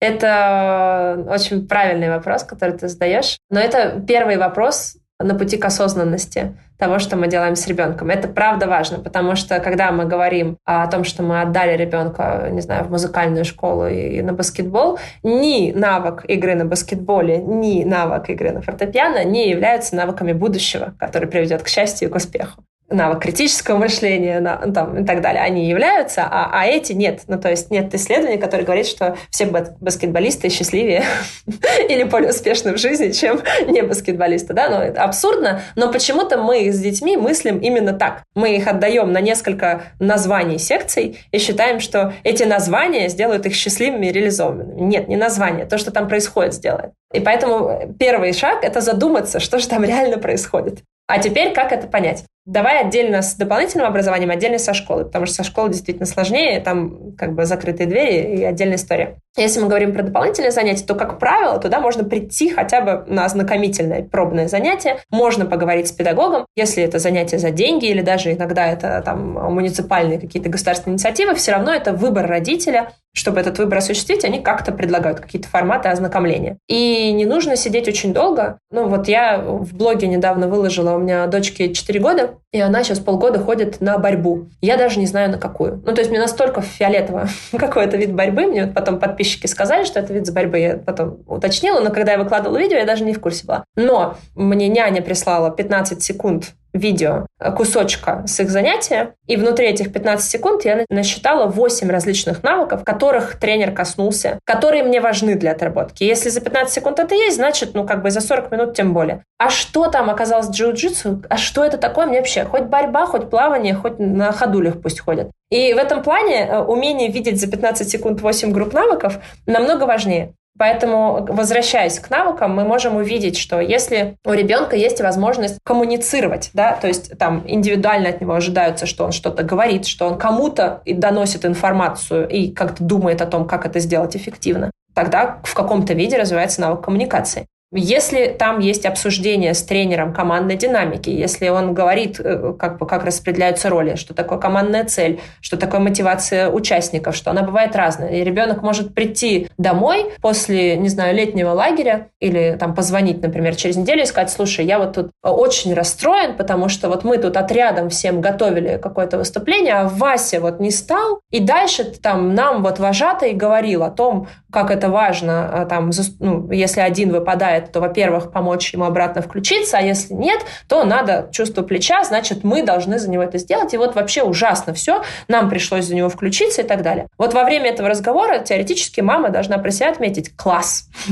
[0.00, 3.38] Это очень правильный вопрос, который ты задаешь.
[3.50, 8.10] Но это первый вопрос на пути к осознанности того, что мы делаем с ребенком.
[8.10, 12.60] Это правда важно, потому что когда мы говорим о том, что мы отдали ребенка, не
[12.60, 18.52] знаю, в музыкальную школу и на баскетбол, ни навык игры на баскетболе, ни навык игры
[18.52, 23.78] на фортепиано не являются навыками будущего, который приведет к счастью и к успеху навык критического
[23.78, 27.22] мышления на, ну, там, и так далее, они являются, а, а эти нет.
[27.26, 31.02] Ну, то есть нет исследований, которые говорят, что все баскетболисты счастливее
[31.88, 34.54] или более успешны в жизни, чем не баскетболисты.
[34.54, 34.68] Да?
[34.68, 38.22] Ну, это абсурдно, но почему-то мы с детьми мыслим именно так.
[38.34, 44.06] Мы их отдаем на несколько названий секций и считаем, что эти названия сделают их счастливыми
[44.06, 44.80] и реализованными.
[44.80, 46.92] Нет, не название, то, что там происходит, сделает.
[47.12, 50.80] И поэтому первый шаг— это задуматься, что же там реально происходит.
[51.08, 52.24] А теперь как это понять?
[52.46, 57.12] Давай отдельно с дополнительным образованием, отдельно со школы, потому что со школы действительно сложнее, там
[57.18, 59.16] как бы закрытые двери и отдельная история.
[59.36, 63.24] Если мы говорим про дополнительные занятия, то, как правило, туда можно прийти хотя бы на
[63.24, 68.66] ознакомительное пробное занятие, можно поговорить с педагогом, если это занятие за деньги или даже иногда
[68.68, 74.24] это там муниципальные какие-то государственные инициативы, все равно это выбор родителя, чтобы этот выбор осуществить,
[74.24, 76.58] они как-то предлагают какие-то форматы ознакомления.
[76.68, 78.58] И не нужно сидеть очень долго.
[78.70, 83.00] Ну вот я в блоге недавно выложила, у меня дочке 4 года, и она сейчас
[83.00, 84.48] полгода ходит на борьбу.
[84.60, 85.82] Я даже не знаю, на какую.
[85.84, 87.28] Ну, то есть мне настолько фиолетово
[87.58, 88.46] какой это вид борьбы.
[88.46, 90.58] Мне вот потом подписчики сказали, что это вид борьбы.
[90.58, 93.64] Я потом уточнила, но когда я выкладывала видео, я даже не в курсе была.
[93.76, 99.92] Но мне няня прислала 15 секунд видео э, кусочка с их занятия, и внутри этих
[99.92, 106.04] 15 секунд я насчитала 8 различных навыков, которых тренер коснулся, которые мне важны для отработки.
[106.04, 109.22] Если за 15 секунд это есть, значит, ну, как бы за 40 минут тем более.
[109.38, 111.24] А что там оказалось джиу-джитсу?
[111.28, 112.44] А что это такое мне вообще?
[112.44, 115.30] Хоть борьба, хоть плавание, хоть на ходулях пусть ходят.
[115.50, 120.32] И в этом плане э, умение видеть за 15 секунд 8 групп навыков намного важнее.
[120.58, 126.72] Поэтому, возвращаясь к навыкам, мы можем увидеть, что если у ребенка есть возможность коммуницировать, да,
[126.74, 131.44] то есть там индивидуально от него ожидаются, что он что-то говорит, что он кому-то доносит
[131.44, 136.60] информацию и как-то думает о том, как это сделать эффективно, тогда в каком-то виде развивается
[136.62, 137.46] навык коммуникации.
[137.72, 143.04] Если там есть обсуждение с тренером командной динамики, если он говорит, э, как, бы, как
[143.04, 148.10] распределяются роли, что такое командная цель, что такое мотивация участников, что она бывает разная.
[148.10, 153.76] И ребенок может прийти домой после, не знаю, летнего лагеря или там позвонить, например, через
[153.76, 157.90] неделю и сказать, слушай, я вот тут очень расстроен, потому что вот мы тут отрядом
[157.90, 163.32] всем готовили какое-то выступление, а Вася вот не стал, и дальше там нам вот вожатый
[163.32, 165.90] говорил о том, как это важно, а, там,
[166.20, 171.28] ну, если один выпадает, то, во-первых, помочь ему обратно включиться, а если нет, то надо
[171.32, 173.74] чувство плеча, значит, мы должны за него это сделать.
[173.74, 177.08] И вот вообще ужасно все, нам пришлось за него включиться и так далее.
[177.18, 180.88] Вот во время этого разговора теоретически мама должна про себя отметить «класс».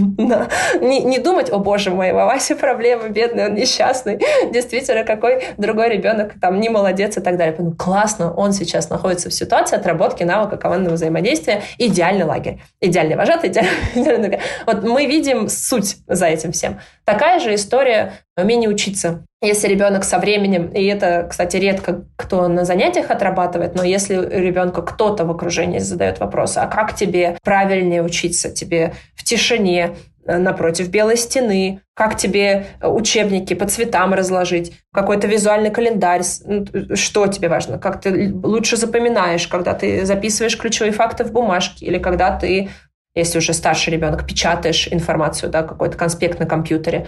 [0.80, 4.20] Не думать «о боже мой, у Васи проблемы, бедный, он несчастный».
[4.50, 7.56] Действительно, какой другой ребенок там не молодец и так далее.
[7.78, 11.62] Классно, он сейчас находится в ситуации отработки навыка командного взаимодействия.
[11.78, 14.40] Идеальный лагерь, идеальный вожатый идеально.
[14.66, 16.80] Вот мы видим суть за этим всем.
[17.04, 19.24] Такая же история умение учиться.
[19.42, 24.82] Если ребенок со временем, и это, кстати, редко кто на занятиях отрабатывает, но если ребенка
[24.82, 30.88] кто-то в окружении задает вопросы, а как тебе правильнее учиться, тебе в тишине, э, напротив
[30.88, 36.64] белой стены, как тебе э, учебники по цветам разложить, какой-то визуальный календарь, ну,
[36.94, 41.98] что тебе важно, как ты лучше запоминаешь, когда ты записываешь ключевые факты в бумажке или
[41.98, 42.70] когда ты
[43.14, 47.06] если уже старший ребенок, печатаешь информацию, да, какой-то конспект на компьютере,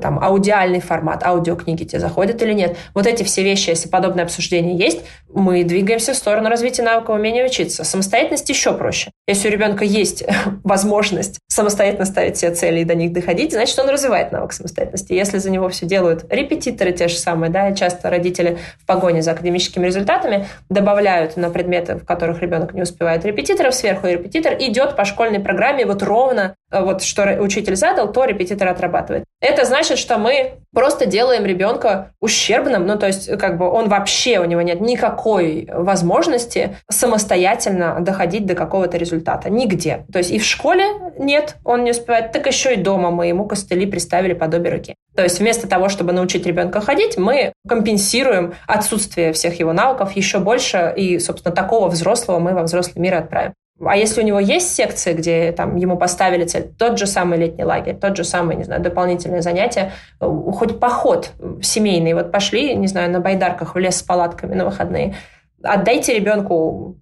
[0.00, 2.76] там, аудиальный формат, аудиокниги тебе заходят или нет.
[2.94, 5.00] Вот эти все вещи, если подобное обсуждение есть,
[5.32, 7.84] мы двигаемся в сторону развития навыка умения учиться.
[7.84, 9.10] Самостоятельность еще проще.
[9.26, 10.24] Если у ребенка есть
[10.64, 15.12] возможность самостоятельно ставить себе цели и до них доходить, значит, он развивает навык самостоятельности.
[15.12, 19.22] Если за него все делают репетиторы те же самые, да, и часто родители в погоне
[19.22, 24.54] за академическими результатами добавляют на предметы, в которых ребенок не успевает репетиторов сверху, и репетитор
[24.54, 29.24] идет по школьной программе вот ровно, э, вот что учитель задал, то репетитор отрабатывает.
[29.44, 34.38] Это значит, что мы просто делаем ребенка ущербным, ну, то есть, как бы он вообще,
[34.38, 39.50] у него нет никакой возможности самостоятельно доходить до какого-то результата.
[39.50, 40.06] Нигде.
[40.10, 40.86] То есть и в школе
[41.18, 44.94] нет, он не успевает, так еще и дома мы ему костыли приставили под обе руки.
[45.14, 50.38] То есть вместо того, чтобы научить ребенка ходить, мы компенсируем отсутствие всех его навыков еще
[50.38, 53.52] больше, и, собственно, такого взрослого мы во взрослый мир отправим.
[53.80, 57.64] А если у него есть секции, где там, ему поставили цель, тот же самый летний
[57.64, 62.86] лагерь, тот же самый, не знаю, дополнительные занятия, э, хоть поход семейный, вот пошли, не
[62.86, 65.16] знаю, на байдарках в лес с палатками на выходные,
[65.62, 66.98] отдайте ребенку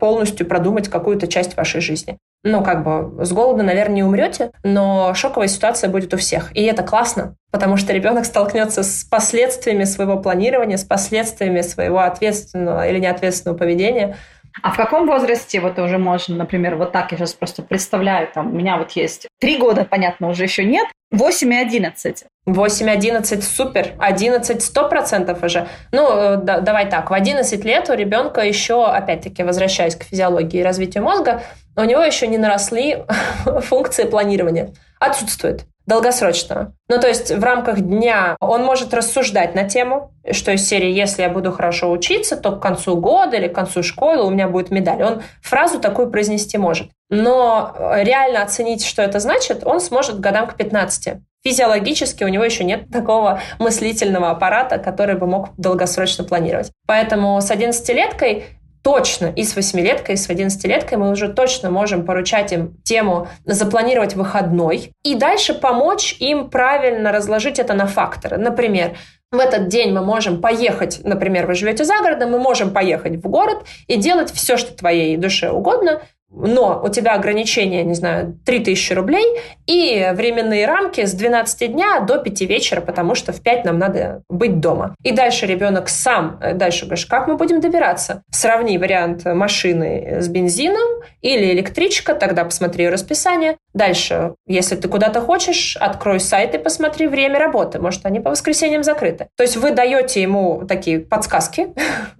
[0.00, 2.18] полностью продумать какую-то часть вашей жизни.
[2.44, 6.54] Ну, как бы с голода, наверное, не умрете, но шоковая ситуация будет у всех.
[6.54, 12.86] И это классно, потому что ребенок столкнется с последствиями своего планирования, с последствиями своего ответственного
[12.86, 14.16] или неответственного поведения–
[14.62, 18.48] а в каком возрасте вот уже можно, например, вот так я сейчас просто представляю, там
[18.48, 22.24] у меня вот есть три года, понятно, уже еще нет, 8 и 11.
[22.46, 25.68] 8 11 супер, 11 100% уже.
[25.92, 30.60] Ну, э, да, давай так, в 11 лет у ребенка еще, опять-таки, возвращаясь к физиологии
[30.60, 31.42] и развитию мозга,
[31.76, 33.04] у него еще не наросли
[33.62, 34.72] функции планирования.
[34.98, 36.74] Отсутствует долгосрочного.
[36.88, 41.22] Ну, то есть в рамках дня он может рассуждать на тему, что из серии «Если
[41.22, 44.70] я буду хорошо учиться, то к концу года или к концу школы у меня будет
[44.70, 45.02] медаль».
[45.02, 46.90] Он фразу такую произнести может.
[47.10, 51.14] Но реально оценить, что это значит, он сможет годам к 15.
[51.44, 56.70] Физиологически у него еще нет такого мыслительного аппарата, который бы мог долгосрочно планировать.
[56.86, 58.44] Поэтому с 11-леткой
[58.82, 64.14] точно и с восьмилеткой, и с одиннадцатилеткой мы уже точно можем поручать им тему запланировать
[64.14, 68.36] выходной и дальше помочь им правильно разложить это на факторы.
[68.36, 68.96] Например,
[69.30, 73.28] в этот день мы можем поехать, например, вы живете за городом, мы можем поехать в
[73.28, 76.02] город и делать все, что твоей душе угодно,
[76.32, 79.24] но у тебя ограничение, не знаю, 3000 рублей
[79.66, 84.22] и временные рамки с 12 дня до 5 вечера, потому что в 5 нам надо
[84.28, 84.94] быть дома.
[85.02, 88.22] И дальше ребенок сам, э, дальше говоришь, как мы будем добираться?
[88.30, 93.56] Сравни вариант машины с бензином или электричка, тогда посмотри расписание.
[93.74, 97.78] Дальше, если ты куда-то хочешь, открой сайт и посмотри время работы.
[97.78, 99.28] Может, они по воскресеньям закрыты.
[99.36, 101.68] То есть вы даете ему такие подсказки,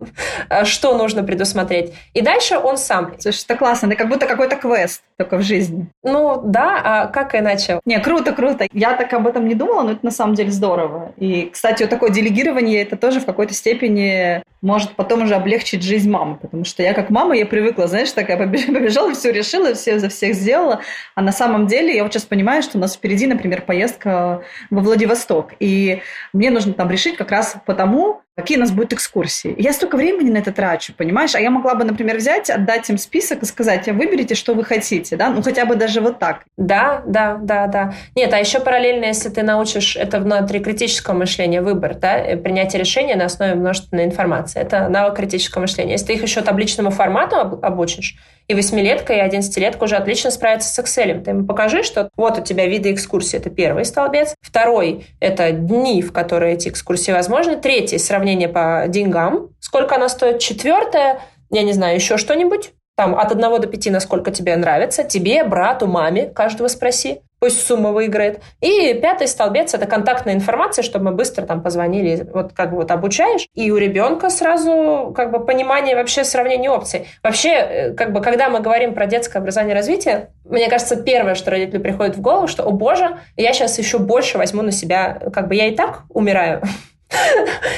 [0.65, 1.93] что нужно предусмотреть.
[2.15, 3.15] И дальше он сам.
[3.19, 3.89] Слушай, это классно.
[3.89, 5.89] Это как будто какой-то квест только в жизни.
[6.03, 7.81] Ну, да, а как иначе?
[7.85, 8.67] Не, круто, круто.
[8.73, 11.13] Я так об этом не думала, но это на самом деле здорово.
[11.19, 16.09] И, кстати, вот такое делегирование, это тоже в какой-то степени может потом уже облегчить жизнь
[16.09, 16.37] мамы.
[16.37, 20.35] Потому что я как мама, я привыкла, знаешь, такая побежала, все решила, все за всех
[20.35, 20.81] сделала.
[21.15, 24.81] А на самом деле я вот сейчас понимаю, что у нас впереди, например, поездка во
[24.81, 25.53] Владивосток.
[25.61, 29.55] И мне нужно там решить как раз потому, какие у нас будут экскурсии.
[29.59, 31.35] Я столько времени на это трачу, понимаешь?
[31.35, 34.65] А я могла бы, например, взять, отдать им список и сказать, а выберите, что вы
[34.65, 35.29] хотите, да?
[35.29, 36.45] Ну, хотя бы даже вот так.
[36.57, 37.95] Да, да, да, да.
[38.15, 42.81] Нет, а еще параллельно, если ты научишь это внутри критического мышления, выбор, да, э, принятие
[42.81, 44.61] решения на основе множественной информации.
[44.61, 45.93] Это навык критического мышления.
[45.93, 48.17] Если ты их еще табличному формату обучишь,
[48.49, 51.23] и восьмилетка, и одиннадцатилетка уже отлично справятся с Excel.
[51.23, 53.39] Ты ему покажи, что вот у тебя виды экскурсии.
[53.39, 54.35] Это первый столбец.
[54.41, 57.57] Второй– это дни, в которые эти экскурсии возможны.
[57.57, 59.51] Третий– сравнение по деньгам.
[59.61, 60.39] Сколько она стоит.
[60.39, 61.21] Четвертое–
[61.53, 65.87] я не знаю, еще что-нибудь там от 1 до 5, насколько тебе нравится, тебе, брату,
[65.87, 68.41] маме, каждого спроси пусть сумма выиграет.
[68.61, 72.25] И пятый столбец– это контактная информация, чтобы мы быстро там позвонили.
[72.33, 77.09] Вот как бы вот обучаешь, и у ребенка сразу как бы понимание вообще сравнения опций.
[77.21, 81.35] Вообще, э, как бы, когда мы говорим про детское образование и развитие, мне кажется, первое,
[81.35, 85.19] что родителю приходит в голову, что, о боже, я сейчас еще больше возьму на себя,
[85.33, 86.63] как бы я и так умираю,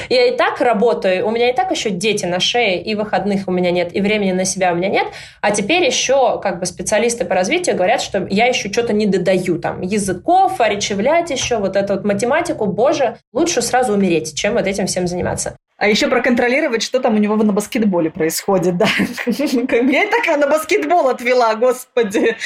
[0.08, 3.50] Я и так работаю, у меня и так еще дети на шее, и выходных у
[3.50, 5.06] меня нет, и времени на себя у меня нет.
[5.40, 9.58] А теперь еще как бы специалисты по развитию говорят, что я еще что-то не додаю
[9.58, 12.66] там языков, а речевлять еще, вот эту вот математику.
[12.66, 15.56] Боже, лучше сразу умереть, чем вот этим всем заниматься.
[15.76, 18.86] А еще проконтролировать, что там у него на баскетболе происходит, да.
[19.26, 22.36] Я такая на баскетбол отвела, господи.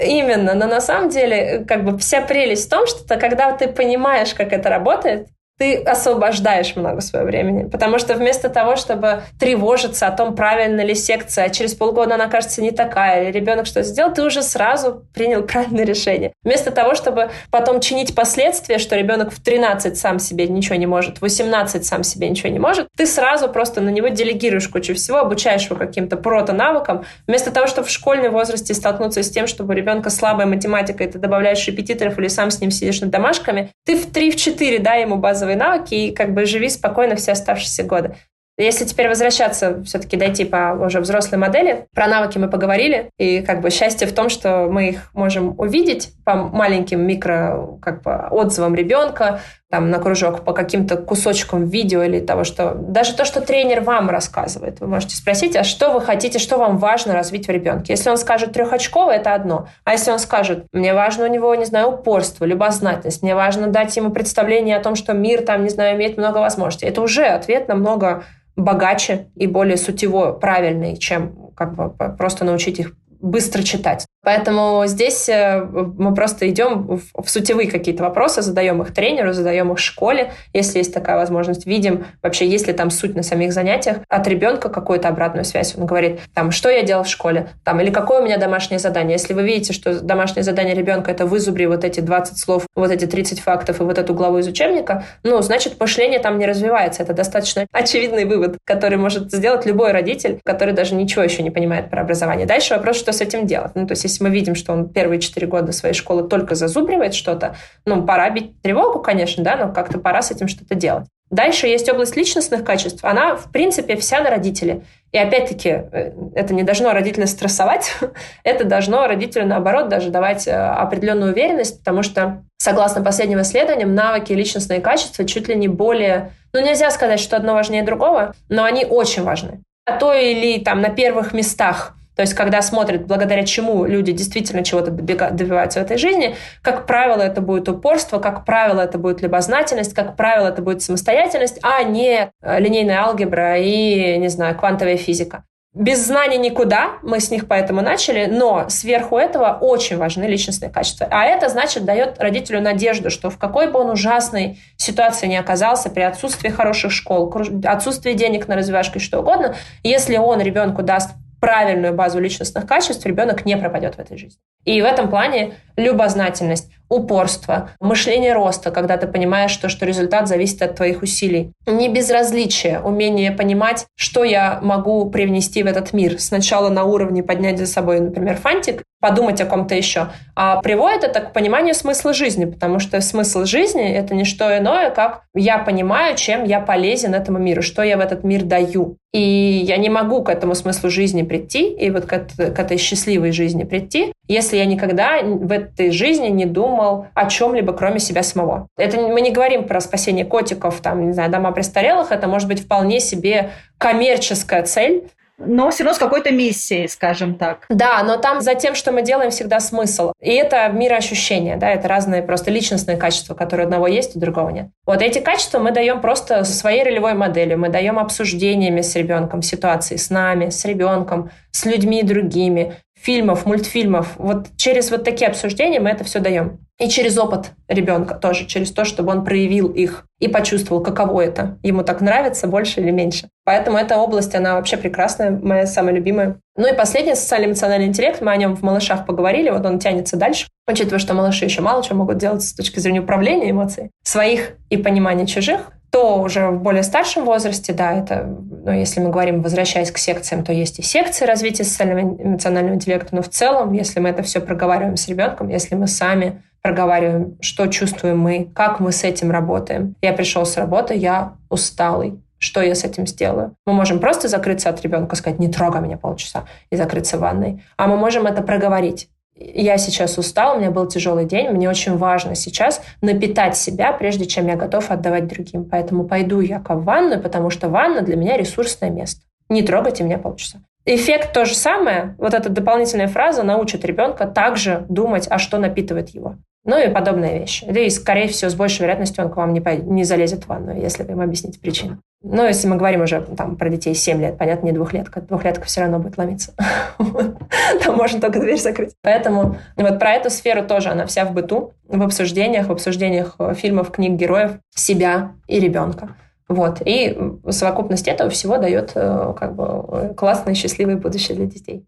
[0.00, 4.32] Именно, но на самом деле, как бы вся прелесть в том, что когда ты понимаешь,
[4.32, 5.28] как это работает,
[5.58, 7.68] ты освобождаешь много своего времени.
[7.68, 12.28] Потому что вместо того, чтобы тревожиться о том, правильно ли секция, а через полгода она
[12.28, 16.32] кажется не такая, или ребенок что сделал, ты уже сразу принял правильное решение.
[16.44, 21.18] Вместо того, чтобы потом чинить последствия, что ребенок в 13 сам себе ничего не может,
[21.18, 25.18] в 18 сам себе ничего не может, ты сразу просто на него делегируешь кучу всего,
[25.18, 27.04] обучаешь его каким-то прото-навыкам.
[27.26, 31.10] Вместо того, чтобы в школьном возрасте столкнуться с тем, чтобы у ребенка слабая математика, и
[31.10, 35.16] ты добавляешь репетиторов или сам с ним сидишь над домашками, ты в 3-4 дай ему
[35.16, 38.16] базовый базовые навыки и как бы живи спокойно все оставшиеся годы.
[38.60, 43.60] Если теперь возвращаться, все-таки дойти по уже взрослой модели, про навыки мы поговорили, и как
[43.60, 48.74] бы счастье в том, что мы их можем увидеть по маленьким микро как бы, отзывам
[48.74, 49.40] ребенка,
[49.70, 52.74] там, на кружок, по каким-то кусочкам видео или того, что...
[52.74, 54.80] Даже то, что тренер вам рассказывает.
[54.80, 57.92] Вы можете спросить, а что вы хотите, что вам важно развить в ребенке?
[57.92, 59.68] Если он скажет трехочковый, это одно.
[59.84, 63.94] А если он скажет, мне важно у него, не знаю, упорство, любознательность, мне важно дать
[63.96, 66.86] ему представление о том, что мир там, не знаю, имеет много возможностей.
[66.86, 68.24] Это уже ответ намного
[68.56, 74.06] богаче и более сутево правильный, чем как бы просто научить их быстро читать.
[74.22, 79.78] Поэтому здесь э, мы просто идем в сутевые какие-то вопросы, задаем их тренеру, задаем их
[79.78, 81.66] школе, если есть такая возможность.
[81.66, 83.98] Видим вообще, есть ли там суть на самих занятиях.
[84.08, 85.74] От ребенка какую-то обратную связь.
[85.76, 89.12] Он говорит, там, что я делал в школе, там, или какое у меня домашнее задание.
[89.12, 93.06] Если вы видите, что домашнее задание ребенка это вызубри вот эти 20 слов, вот эти
[93.06, 97.02] 30 фактов и вот эту главу из учебника, ну, значит, мышление там не развивается.
[97.02, 101.88] Это достаточно очевидный вывод, который может сделать любой родитель, который даже ничего еще не понимает
[101.88, 102.46] про образование.
[102.46, 103.72] Дальше вопрос, что с этим делать.
[103.74, 107.14] Ну, то есть, если мы видим, что он первые четыре года своей школы только зазубривает
[107.14, 111.06] что-то, ну, пора бить тревогу, конечно, да, но как-то пора с этим что-то делать.
[111.30, 113.04] Дальше есть область личностных качеств.
[113.04, 114.84] Она, в принципе, вся на родителе.
[115.12, 117.94] И опять-таки, э, это не должно родителя стрессовать,
[118.44, 124.32] это должно родителю, наоборот, даже давать э, определенную уверенность, потому что, согласно последним исследованиям, навыки
[124.32, 126.32] и личностные качества чуть ли не более...
[126.54, 129.60] Ну, нельзя сказать, что одно важнее другого, но они очень важны.
[129.84, 134.64] А то или там на первых местах то есть, когда смотрят, благодаря чему люди действительно
[134.64, 139.94] чего-то добиваются в этой жизни, как правило, это будет упорство, как правило, это будет любознательность,
[139.94, 145.44] как правило, это будет самостоятельность, а не э, линейная алгебра и, не знаю, квантовая физика.
[145.74, 151.06] Без знаний никуда, мы с них поэтому начали, но сверху этого очень важны личностные качества.
[151.12, 155.88] А это, значит, дает родителю надежду, что в какой бы он ужасной ситуации не оказался,
[155.88, 159.54] при отсутствии хороших школ, отсутствии денег на развивашку и что угодно,
[159.84, 161.10] если он ребенку даст
[161.40, 164.40] правильную базу личностных качеств, ребенок не пропадет в этой жизни.
[164.64, 170.62] И в этом плане любознательность, упорство, мышление роста, когда ты понимаешь, что, что результат зависит
[170.62, 171.52] от твоих усилий.
[171.66, 176.20] Не безразличие, умение понимать, что я могу привнести в этот мир.
[176.20, 180.08] Сначала на уровне поднять за собой, например, фантик, подумать о ком-то еще.
[180.34, 184.90] А приводит это к пониманию смысла жизни, потому что смысл жизни— это не что иное,
[184.90, 188.96] как я понимаю, чем я полезен этому миру, что я в этот мир даю.
[189.12, 193.32] И я не могу к этому смыслу жизни прийти, и вот к, к этой счастливой
[193.32, 196.44] жизни прийти, если я никогда в этой жизни не
[196.78, 198.68] думал о чем-либо, кроме себя самого.
[198.76, 202.64] Это мы не говорим про спасение котиков, там, не знаю, дома престарелых, это может быть
[202.64, 205.08] вполне себе коммерческая цель,
[205.40, 207.64] но все равно с какой-то миссией, скажем так.
[207.68, 210.12] Да, но там за тем, что мы делаем, всегда смысл.
[210.20, 214.50] И это мироощущение, да, это разные просто личностные качества, которые у одного есть, у другого
[214.50, 214.66] нет.
[214.84, 219.94] Вот эти качества мы даем просто своей ролевой моделью, мы даем обсуждениями с ребенком ситуации,
[219.94, 224.14] с нами, с ребенком, с людьми другими, фильмов, мультфильмов.
[224.16, 226.58] Вот через вот такие обсуждения мы это все даем.
[226.78, 231.58] И через опыт ребенка тоже, через то, чтобы он проявил их и почувствовал, каково это.
[231.64, 233.28] Ему так нравится больше или меньше.
[233.44, 236.36] Поэтому эта область, она вообще прекрасная, моя самая любимая.
[236.56, 240.46] Ну и последний социально-эмоциональный интеллект, мы о нем в «Малышах» поговорили, вот он тянется дальше,
[240.68, 244.76] учитывая, что малыши еще мало чего могут делать с точки зрения управления эмоций, своих и
[244.76, 248.24] понимания чужих, то уже в более старшем возрасте, да, это,
[248.64, 253.14] ну, если мы говорим, возвращаясь к секциям, то есть и секции развития социального эмоционального интеллекта,
[253.14, 257.66] но в целом, если мы это все проговариваем с ребенком, если мы сами проговариваем, что
[257.68, 259.94] чувствуем мы, как мы с этим работаем.
[260.02, 262.20] Я пришел с работы, я усталый.
[262.38, 263.54] Что я с этим сделаю?
[263.66, 267.64] Мы можем просто закрыться от ребенка, сказать, не трогай меня полчаса, и закрыться в ванной.
[267.76, 269.08] А мы можем это проговорить
[269.40, 274.26] я сейчас устал, у меня был тяжелый день, мне очень важно сейчас напитать себя, прежде
[274.26, 275.64] чем я готов отдавать другим.
[275.64, 279.22] Поэтому пойду я в ванную, потому что ванна для меня ресурсное место.
[279.48, 280.58] Не трогайте меня полчаса.
[280.84, 282.14] Эффект то же самое.
[282.18, 286.36] Вот эта дополнительная фраза научит ребенка также думать, а что напитывает его.
[286.68, 287.64] Ну и подобные вещи.
[287.64, 289.70] И, скорее всего, с большей вероятностью он к вам не, по...
[289.70, 291.96] не залезет в ванную, если вы ему объясните причину.
[292.22, 295.22] Ну, если мы говорим уже там, про детей 7 лет, понятно, не двухлетка.
[295.22, 296.52] Двухлетка все равно будет ломиться.
[296.98, 298.92] Там можно только дверь закрыть.
[299.00, 303.54] Поэтому вот про эту сферу тоже, она вся в быту, в обсуждениях, в обсуждениях э,
[303.54, 306.16] фильмов, книг, героев, себя и ребенка.
[306.50, 306.82] Вот.
[306.84, 307.16] И
[307.48, 311.86] совокупность этого всего дает э, как бы классное, счастливое будущее для детей.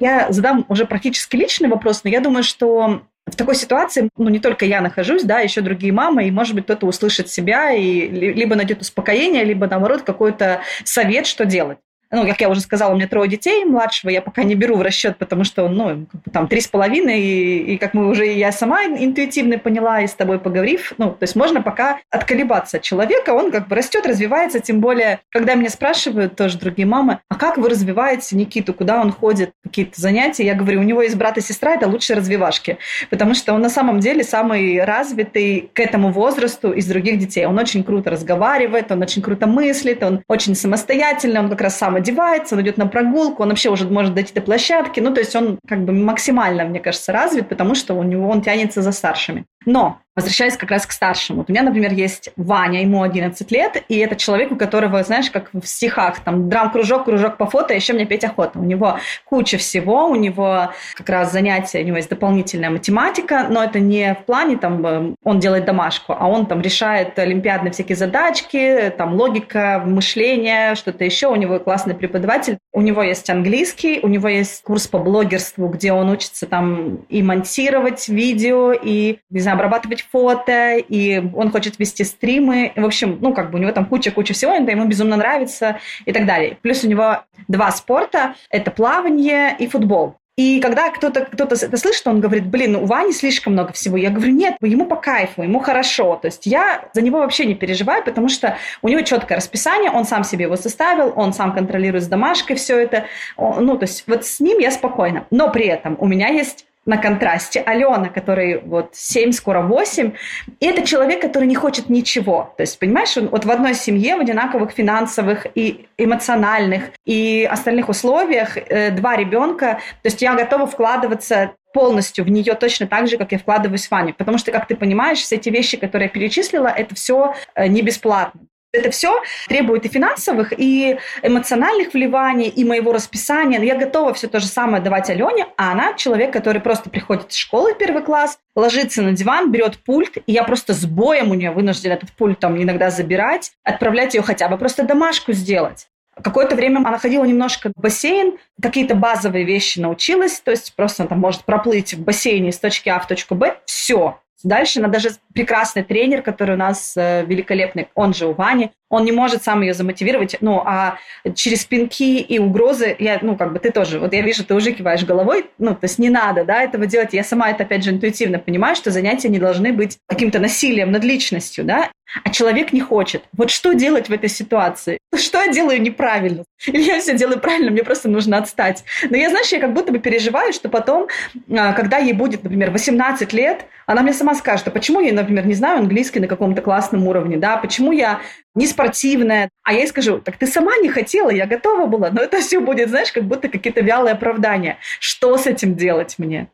[0.00, 4.38] Я задам уже практически личный вопрос, но я думаю, что в такой ситуации, ну, не
[4.38, 8.54] только я нахожусь, да, еще другие мамы, и, может быть, кто-то услышит себя и либо
[8.54, 11.78] найдет успокоение, либо, наоборот, какой-то совет, что делать
[12.10, 14.82] ну, как я уже сказала, у меня трое детей, младшего я пока не беру в
[14.82, 18.52] расчет, потому что он, ну, там, три с половиной, и, и как мы уже, я
[18.52, 23.30] сама интуитивно поняла, и с тобой поговорив, ну, то есть можно пока отколебаться от человека,
[23.30, 27.58] он как бы растет, развивается, тем более, когда меня спрашивают тоже другие мамы, а как
[27.58, 31.40] вы развиваете Никиту, куда он ходит, какие-то занятия, я говорю, у него есть брат и
[31.40, 32.78] сестра, это лучшие развивашки,
[33.10, 37.46] потому что он на самом деле самый развитый к этому возрасту из других детей.
[37.46, 41.95] Он очень круто разговаривает, он очень круто мыслит, он очень самостоятельный, он как раз сам
[41.96, 45.00] одевается, он идет на прогулку, он вообще уже может дойти до площадки.
[45.00, 48.42] Ну, то есть он как бы максимально, мне кажется, развит, потому что у него он
[48.42, 49.44] тянется за старшими.
[49.64, 51.40] Но Возвращаясь как раз к старшему.
[51.40, 55.30] Вот у меня, например, есть Ваня, ему 11 лет, и это человек, у которого, знаешь,
[55.30, 58.58] как в стихах, там, драм-кружок, кружок по фото, а еще мне петь охота.
[58.58, 63.62] У него куча всего, у него как раз занятия, у него есть дополнительная математика, но
[63.62, 67.96] это не в плане, там, э, он делает домашку, а он там решает олимпиадные всякие
[67.96, 71.26] задачки, там, логика, мышление, что-то еще.
[71.28, 72.56] У него классный преподаватель.
[72.72, 77.22] У него есть английский, у него есть курс по блогерству, где он учится там и
[77.22, 82.72] монтировать видео, и, не знаю, обрабатывать фото, и он хочет вести стримы.
[82.76, 86.12] В общем, ну, как бы у него там куча-куча всего, это ему безумно нравится и
[86.12, 86.58] так далее.
[86.62, 90.16] Плюс у него два спорта– это плавание и футбол.
[90.38, 93.96] И когда кто-то кто это слышит, он говорит, блин, у Вани слишком много всего.
[93.96, 96.16] Я говорю, нет, ему по кайфу, ему хорошо.
[96.16, 100.04] То есть я за него вообще не переживаю, потому что у него четкое расписание, он
[100.04, 103.06] сам себе его составил, он сам контролирует с домашкой все это.
[103.38, 105.26] Ну, то есть вот с ним я спокойна.
[105.30, 107.60] Но при этом у меня есть на контрасте.
[107.60, 110.12] Алена, который вот 7, скоро 8,
[110.60, 112.54] и это человек, который не хочет ничего.
[112.56, 117.88] То есть, понимаешь, он вот в одной семье, в одинаковых финансовых и эмоциональных и остальных
[117.88, 119.80] условиях э, два ребенка.
[120.02, 123.90] То есть я готова вкладываться полностью в нее точно так же, как я вкладываюсь в
[123.90, 124.14] Ваню.
[124.14, 127.82] Потому что, как ты понимаешь, все эти вещи, которые я перечислила, это все э, не
[127.82, 128.40] бесплатно.
[128.76, 133.60] Это все требует и финансовых, и эмоциональных вливаний, и моего расписания.
[133.60, 137.36] Я готова все то же самое давать Алене, а она человек, который просто приходит из
[137.36, 141.34] школы в первый класс, ложится на диван, берет пульт, и я просто с боем у
[141.34, 145.88] нее вынуждена этот пульт там иногда забирать, отправлять ее хотя бы просто домашку сделать.
[146.22, 151.10] Какое-то время она ходила немножко в бассейн, какие-то базовые вещи научилась, то есть просто она
[151.10, 154.18] там может проплыть в бассейне с точки А в точку Б, все.
[154.42, 159.04] Дальше она даже прекрасный тренер, который у нас э, великолепный, он же у Вани, он
[159.04, 160.96] не может сам ее замотивировать, ну, а
[161.34, 164.72] через пинки и угрозы, я, ну, как бы ты тоже, вот я вижу, ты уже
[164.72, 167.12] киваешь головой, ну, то есть не надо, да, этого делать.
[167.12, 171.04] Я сама это, опять же, интуитивно понимаю, что занятия не должны быть каким-то насилием над
[171.04, 171.90] личностью, да,
[172.24, 173.24] а человек не хочет.
[173.36, 174.98] Вот что делать в этой ситуации?
[175.14, 176.44] Что я делаю неправильно?
[176.66, 178.84] Или я все делаю правильно, мне просто нужно отстать.
[179.10, 181.08] Но я, знаешь, я как будто бы переживаю, что потом,
[181.50, 185.46] а, когда ей будет, например, 18 лет, она мне сама скажет, а почему я, например,
[185.46, 188.20] не знаю английский на каком-то классном уровне, да, почему я
[188.54, 189.50] не спортивная.
[189.62, 192.60] А я ей скажу, так ты сама не хотела, я готова была, но это все
[192.60, 194.78] будет, знаешь, как будто какие-то вялые оправдания.
[195.00, 196.48] Что с этим делать мне?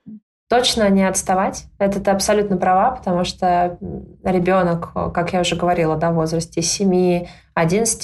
[0.49, 1.65] Точно не отставать.
[1.79, 3.79] Это ты абсолютно права, потому что
[4.25, 7.27] ребенок, как я уже говорила, да, в возрасте 7-11,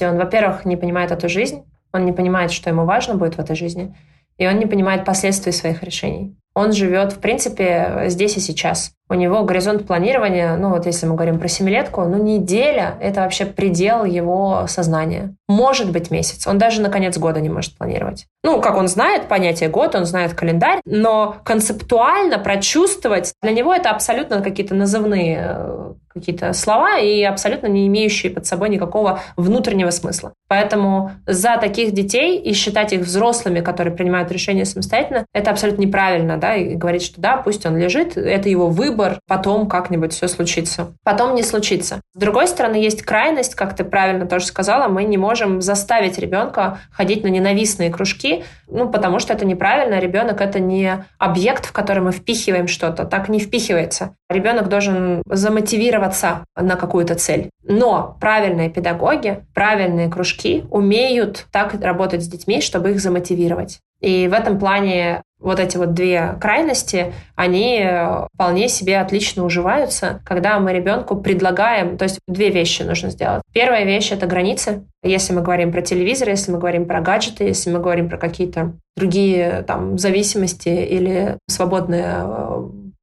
[0.08, 3.56] он, во-первых, не понимает эту жизнь, он не понимает, что ему важно будет в этой
[3.56, 3.94] жизни,
[4.38, 6.36] и он не понимает последствий своих решений.
[6.58, 11.14] Он живет, в принципе, здесь и сейчас у него горизонт планирования, ну вот если мы
[11.14, 15.34] говорим про семилетку, ну неделя– это вообще предел его сознания.
[15.48, 16.46] Может быть месяц.
[16.46, 18.26] Он даже на конец года не может планировать.
[18.44, 23.90] Ну, как он знает понятие год, он знает календарь, но концептуально прочувствовать, для него это
[23.90, 30.34] абсолютно какие-то назывные э, какие-то слова и абсолютно не имеющие под собой никакого внутреннего смысла.
[30.48, 36.38] Поэтому за таких детей и считать их взрослыми, которые принимают решения самостоятельно, это абсолютно неправильно,
[36.38, 40.92] да, и говорить, что да, пусть он лежит, это его выбор, потом как-нибудь все случится.
[41.04, 42.00] Потом не случится.
[42.14, 46.78] С другой стороны, есть крайность, как ты правильно тоже сказала, мы не можем заставить ребенка
[46.90, 49.98] ходить на ненавистные кружки, ну, потому что это неправильно.
[49.98, 53.04] Ребенок это не объект, в который мы впихиваем что-то.
[53.04, 54.14] Так не впихивается.
[54.28, 57.50] Ребенок должен замотивироваться на какую-то цель.
[57.64, 60.37] Но правильные педагоги, правильные кружки
[60.70, 63.80] умеют так работать с детьми, чтобы их замотивировать.
[64.00, 70.20] И в этом плане вот эти вот две крайности, они э, вполне себе отлично уживаются,
[70.24, 73.42] когда мы ребенку предлагаем, то есть две вещи нужно сделать.
[73.52, 74.84] Первая вещь— это границы.
[75.04, 78.72] Если мы говорим про телевизор, если мы говорим про гаджеты, если мы говорим про какие-то
[78.96, 82.24] другие там зависимости или свободные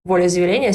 [0.06, 0.74] волеизъявления,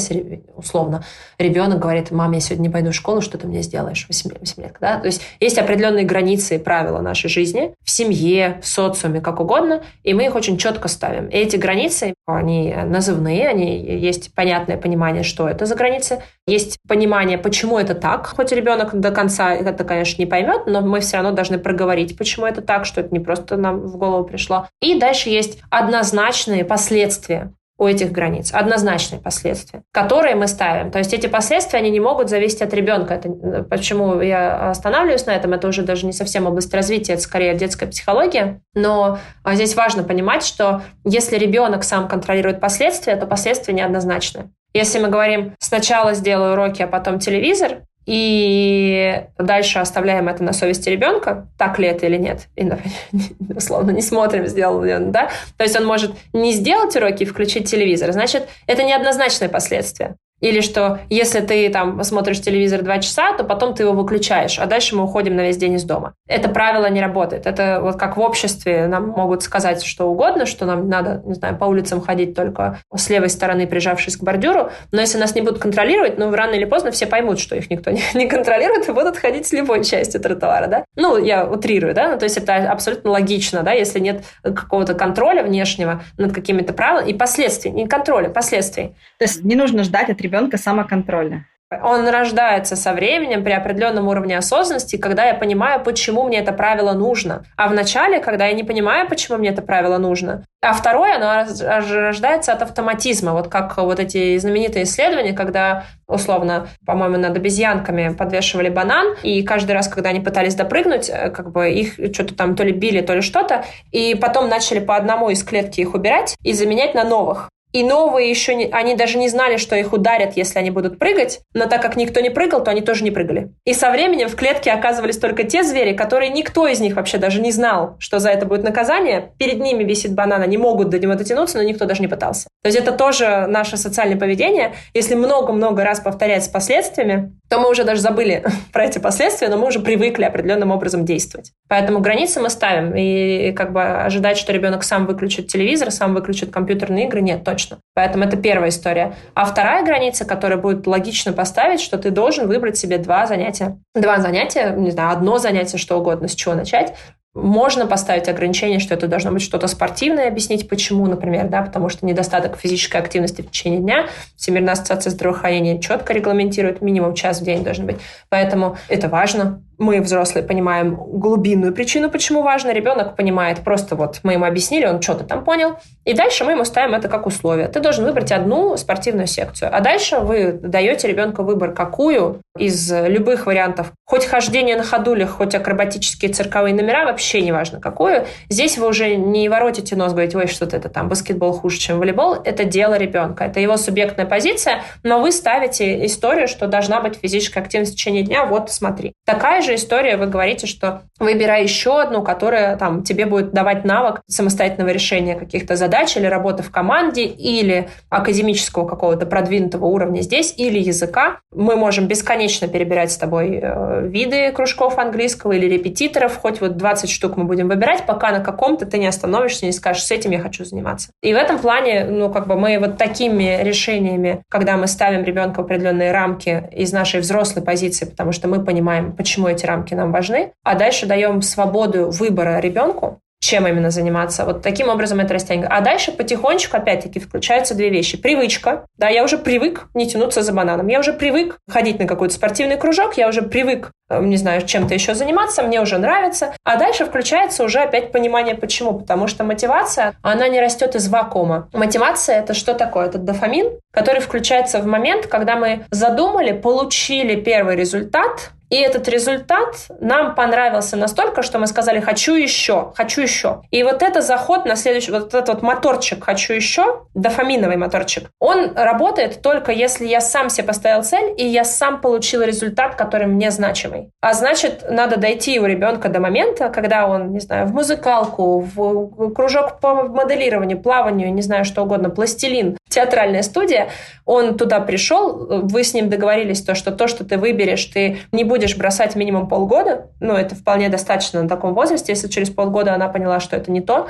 [0.57, 1.05] условно,
[1.39, 4.07] ребенок говорит, мам, я сегодня не пойду в школу, что ты мне сделаешь?
[4.09, 4.76] 8, 8 лет.
[4.81, 4.99] Да?
[4.99, 9.83] То есть есть определенные границы и правила нашей жизни в семье, в социуме, как угодно,
[10.03, 11.28] и мы их очень четко ставим.
[11.28, 17.39] И эти границы, они назывные, они есть понятное понимание, что это за границы, есть понимание,
[17.39, 21.31] почему это так, хоть ребенок до конца это, конечно, не поймет, но мы все равно
[21.31, 24.66] должны проговорить, почему это так, что это не просто нам в голову пришло.
[24.83, 28.51] И дальше есть однозначные последствия у этих границ.
[28.53, 30.91] Однозначные последствия, которые мы ставим.
[30.91, 33.14] То есть эти последствия, они не могут зависеть от ребенка.
[33.14, 37.55] Это, почему я останавливаюсь на этом, это уже даже не совсем область развития, это скорее
[37.55, 38.61] детская психология.
[38.74, 44.51] Но а, здесь важно понимать, что если ребенок сам контролирует последствия, то последствия неоднозначны.
[44.74, 50.89] Если мы говорим сначала сделаю уроки, а потом телевизор, и дальше оставляем это на совести
[50.89, 52.49] ребенка, так ли это или нет.
[52.57, 52.69] И,
[53.55, 55.31] условно, не смотрим, сделал ли он, да.
[55.57, 58.13] То есть он может не сделать уроки и включить телевизор.
[58.13, 60.17] Значит, это неоднозначные последствия.
[60.41, 64.66] Или что если ты там смотришь телевизор два часа, то потом ты его выключаешь, а
[64.66, 66.14] дальше мы уходим на весь день из дома.
[66.26, 67.47] Это правило не работает.
[67.47, 71.57] Это вот как в обществе нам могут сказать что угодно, что нам надо, не знаю,
[71.57, 74.70] по улицам ходить только с левой стороны, прижавшись к бордюру.
[74.93, 77.91] Но если нас не будут контролировать, ну, рано или поздно все поймут, что их никто
[77.91, 80.84] не, не контролирует и будут ходить с любой частью тротуара, да?
[80.97, 82.12] Ну, я утрирую, да?
[82.12, 83.72] Ну, то есть это абсолютно логично, да?
[83.72, 88.95] Если нет какого-то контроля внешнего над какими-то правилами и последствий, не контроля, последствий.
[89.18, 91.45] То есть не нужно ждать от ребенка самоконтроля.
[91.83, 96.95] Он рождается со временем при определенном уровне осознанности, когда я понимаю, почему мне это правило
[96.95, 97.45] нужно.
[97.57, 100.45] А в начале, когда я не понимаю, почему мне это правило нужно.
[100.62, 103.35] А второе, оно рождается от автоматизма.
[103.35, 109.72] Вот как вот эти знаменитые исследования, когда, условно, по-моему, над обезьянками подвешивали банан, и каждый
[109.72, 113.14] раз, когда они пытались допрыгнуть, э, как бы их что-то там то ли били, то
[113.14, 117.49] ли что-то, и потом начали по одному из клетки их убирать и заменять на новых.
[117.73, 121.41] И новые еще, не, они даже не знали, что их ударят, если они будут прыгать,
[121.55, 123.53] но так как никто не прыгал, то они тоже не прыгали.
[123.64, 127.41] И со временем в клетке оказывались только те звери, которые никто из них вообще даже
[127.41, 129.33] не знал, что за это будет наказание.
[129.39, 132.49] Перед ними висит банан, они могут до него дотянуться, но никто даже не пытался.
[132.62, 134.75] То есть это тоже наше социальное поведение.
[134.93, 139.57] Если много-много раз повторять с последствиями, то мы уже даже забыли про эти последствия, но
[139.57, 141.53] мы уже привыкли определенным образом действовать.
[141.68, 142.95] Поэтому границы мы ставим.
[142.97, 147.60] И как бы ожидать, что ребенок сам выключит телевизор, сам выключит компьютерные игры, нет, точно
[147.61, 147.79] точно.
[147.95, 149.15] Поэтому это первая история.
[149.35, 153.79] А вторая граница, которая будет логично поставить, что ты должен выбрать себе два занятия.
[153.95, 156.95] Два занятия, не знаю, одно занятие, что угодно, с чего начать.
[157.33, 162.05] Можно поставить ограничение, что это должно быть что-то спортивное, объяснить почему, например, да, потому что
[162.05, 164.07] недостаток физической активности в течение дня.
[164.37, 167.99] Всемирная ассоциация здравоохранения четко регламентирует, минимум час в день должен быть.
[168.31, 174.35] Поэтому это важно мы, взрослые, понимаем глубинную причину, почему важно, ребенок понимает просто вот мы
[174.35, 177.66] ему объяснили, он что-то там понял, и дальше мы ему ставим это как условие.
[177.66, 183.47] Ты должен выбрать одну спортивную секцию, а дальше вы даете ребенку выбор, какую из любых
[183.47, 188.26] вариантов, хоть хождение на ходулях, хоть акробатические цирковые номера, вообще не важно какую.
[188.49, 192.35] Здесь вы уже не воротите нос, говорите, ой, что-то это там, баскетбол хуже, чем волейбол.
[192.45, 197.62] Это дело ребенка, это его субъектная позиция, но вы ставите историю, что должна быть физическая
[197.62, 199.14] активность в течение дня, вот смотри.
[199.24, 203.85] Такая же же история, вы говорите, что выбирай еще одну, которая там тебе будет давать
[203.85, 210.55] навык самостоятельного решения каких-то задач или работы в команде, или академического какого-то продвинутого уровня здесь,
[210.57, 211.41] или языка.
[211.55, 217.11] Мы можем бесконечно перебирать с тобой э, виды кружков английского или репетиторов, хоть вот 20
[217.11, 220.41] штук мы будем выбирать, пока на каком-то ты не остановишься, не скажешь, с этим я
[220.41, 221.11] хочу заниматься.
[221.23, 225.61] И в этом плане, ну, как бы мы вот такими решениями, когда мы ставим ребенка
[225.61, 229.95] в определенные рамки из нашей взрослой позиции, потому что мы понимаем, почему эти эти рамки
[229.95, 234.45] нам важны, а дальше даем свободу выбора ребенку, чем именно заниматься.
[234.45, 235.71] Вот таким образом это растягивает.
[235.73, 238.19] А дальше потихонечку, опять-таки, включаются две вещи.
[238.19, 238.85] Привычка.
[238.99, 240.89] Да, я уже привык не тянуться за бананом.
[240.89, 243.17] Я уже привык ходить на какой-то спортивный кружок.
[243.17, 245.63] Я уже привык, э, не знаю, чем-то еще заниматься.
[245.63, 246.53] Мне уже нравится.
[246.65, 248.99] А дальше включается уже опять понимание, почему.
[248.99, 251.71] Потому что мотивация, она не растет из вакуума.
[251.73, 253.07] Мотивация— это что такое?
[253.07, 259.75] Это дофамин, который включается в момент, когда мы задумали, получили первый результат, И этот результат
[260.01, 263.62] нам понравился настолько, что мы сказали «хочу еще, хочу еще».
[263.71, 268.73] И вот это заход на следующий, вот этот вот моторчик «хочу еще», дофаминовый моторчик, он
[268.77, 273.51] работает только если я сам себе поставил цель, и я сам получил результат, который мне
[273.51, 274.11] значимый.
[274.21, 279.35] А значит, надо дойти у ребенка до момента, когда он, не знаю, в музыкалку, в
[279.35, 283.89] кружок по моделированию, плаванию, не знаю, что угодно, пластилин, театральная студия,
[284.27, 288.45] он туда пришел, вы с ним договорились, то, что то, что ты выберешь, ты не
[288.45, 293.09] будешь бросать минимум полгода, ну, это вполне достаточно на таком возрасте, если через полгода она
[293.09, 294.09] поняла, что это не то,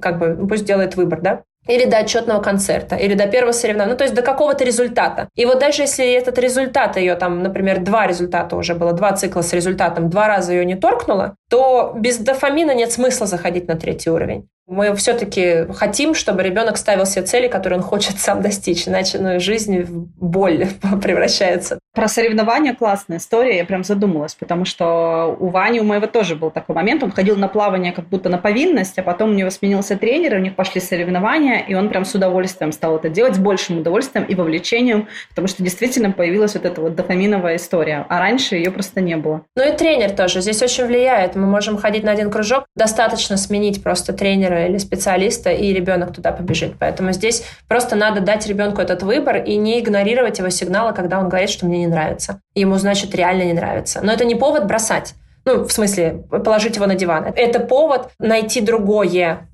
[0.00, 3.98] как бы пусть делает выбор, да, или до отчетного концерта, или до первого соревнования, ну,
[3.98, 5.28] то есть до какого-то результата.
[5.34, 9.42] И вот даже если этот результат ее, там, например, два результата уже было, два цикла
[9.42, 14.10] с результатом, два раза ее не торкнуло, то без дофамина нет смысла заходить на третий
[14.10, 14.48] уровень.
[14.66, 19.38] Мы все-таки хотим, чтобы ребенок ставил себе цели, которые он хочет сам достичь, иначе ну,
[19.38, 20.66] жизнь в боль
[21.02, 21.78] превращается.
[21.94, 26.50] Про соревнования классная история, я прям задумалась, потому что у Вани, у моего тоже был
[26.50, 29.96] такой момент, он ходил на плавание как будто на повинность, а потом у него сменился
[29.96, 33.38] тренер, и у них пошли соревнования, и он прям с удовольствием стал это делать, с
[33.38, 38.56] большим удовольствием и вовлечением, потому что действительно появилась вот эта вот дофаминовая история, а раньше
[38.56, 39.42] ее просто не было.
[39.54, 41.36] Ну и тренер тоже здесь очень влияет.
[41.36, 46.14] Мы можем ходить на один кружок, достаточно сменить просто тренера тренера или специалиста, и ребенок
[46.14, 46.74] туда побежит.
[46.78, 51.28] Поэтому здесь просто надо дать ребенку этот выбор и не игнорировать его сигналы, когда он
[51.28, 52.40] говорит, что мне не нравится.
[52.54, 54.00] Ему, значит, реально не нравится.
[54.02, 55.14] Но это не повод бросать.
[55.44, 57.32] Ну, в смысле, положить его на диван.
[57.36, 59.48] Это повод найти другое,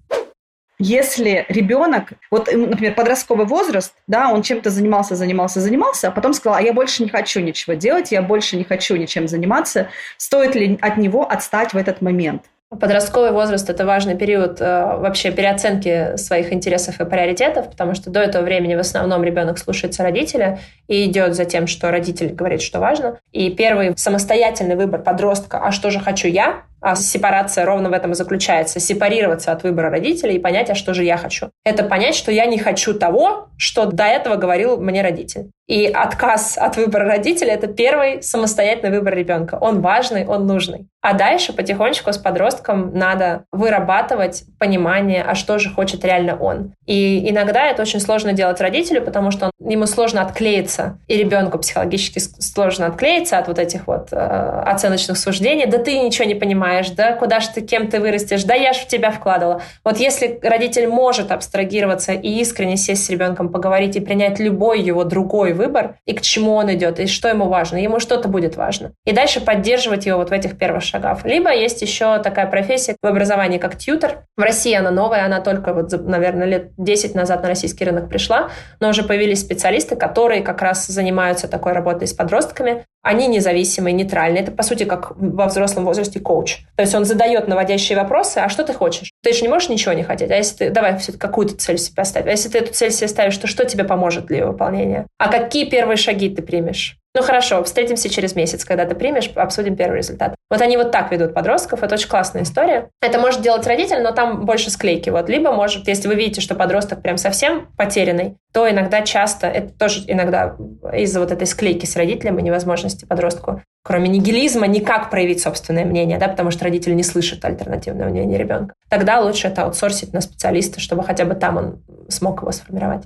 [0.79, 6.59] если ребенок, вот, например, подростковый возраст, да, он чем-то занимался, занимался, занимался, а потом сказал,
[6.59, 10.79] а я больше не хочу ничего делать, я больше не хочу ничем заниматься, стоит ли
[10.83, 12.47] от него отстать в этот момент?
[12.81, 18.21] Подростковый возраст– это важный период э, вообще переоценки своих интересов и приоритетов, потому что до
[18.21, 20.59] этого времени в основном ребенок слушается родителя
[20.89, 23.19] и идет за тем, что родитель говорит, что важно.
[23.31, 28.13] И первый самостоятельный выбор подростка «а что же хочу я?» А сепарация ровно в этом
[28.13, 28.81] и заключается.
[28.81, 31.51] Сепарироваться от выбора родителей и понять, а что же я хочу.
[31.65, 35.51] Это понять, что я не хочу того, что до этого говорил мне родитель.
[35.69, 39.57] И отказ от выбора родителя– это первый самостоятельный выбор ребенка.
[39.61, 40.89] Он важный, он нужный.
[41.01, 46.75] А дальше потихонечку с подростком надо вырабатывать понимание, а что же хочет реально он.
[46.87, 51.59] И иногда это очень сложно делать родителю, потому что он, ему сложно отклеиться, и ребенку
[51.59, 55.67] психологически сложно отклеиться от вот этих вот э, оценочных суждений.
[55.67, 58.81] Да ты ничего не понимаешь, да куда же ты, кем ты вырастешь, да я же
[58.81, 59.63] в тебя вкладывала.
[59.85, 65.05] Вот если родитель может абстрагироваться и искренне сесть с ребенком, поговорить и принять любой его
[65.05, 68.93] другой выбор, и к чему он идет, и что ему важно, ему что-то будет важно.
[69.05, 71.25] И дальше поддерживать его вот в этих первых шагах.
[71.25, 74.25] Либо есть еще такая профессия в образовании, как тьютер.
[74.37, 78.51] В России она новая, она только, вот, наверное, лет 10 назад на российский рынок пришла,
[78.81, 82.85] но уже появились специалисты, которые как раз занимаются такой работой с подростками.
[83.03, 84.45] Они независимые, нейтральные.
[84.45, 86.61] Это, по сути, как во взрослом возрасте коуч.
[86.77, 89.12] То есть он задает наводящие вопросы, а что ты хочешь?
[89.23, 90.31] Ты же не можешь ничего не хотеть.
[90.31, 92.27] А если ты, давай все какую-то цель себе поставь.
[92.27, 95.07] А если ты эту цель себе ставишь, то что тебе поможет для ее выполнения?
[95.19, 96.99] А какие первые шаги ты примешь?
[97.15, 100.35] Ну хорошо, встретимся через месяц, когда ты примешь, обсудим первый результат.
[100.51, 102.89] Вот они вот так ведут подростков, это очень классная история.
[103.03, 105.11] Это может делать родитель, но там больше склейки.
[105.11, 105.29] Вот.
[105.29, 110.05] Либо может, если вы видите, что подросток прям совсем потерянный, то иногда часто, это тоже
[110.07, 110.57] иногда
[110.95, 116.19] из-за вот этой склейки с родителем и невозможности подростку, кроме нигилизма, никак проявить собственное мнение,
[116.19, 118.75] да, потому что родитель не слышит альтернативного мнения ребенка.
[118.89, 123.05] Тогда лучше это аутсорсить на специалиста, чтобы хотя бы там он смог его сформировать.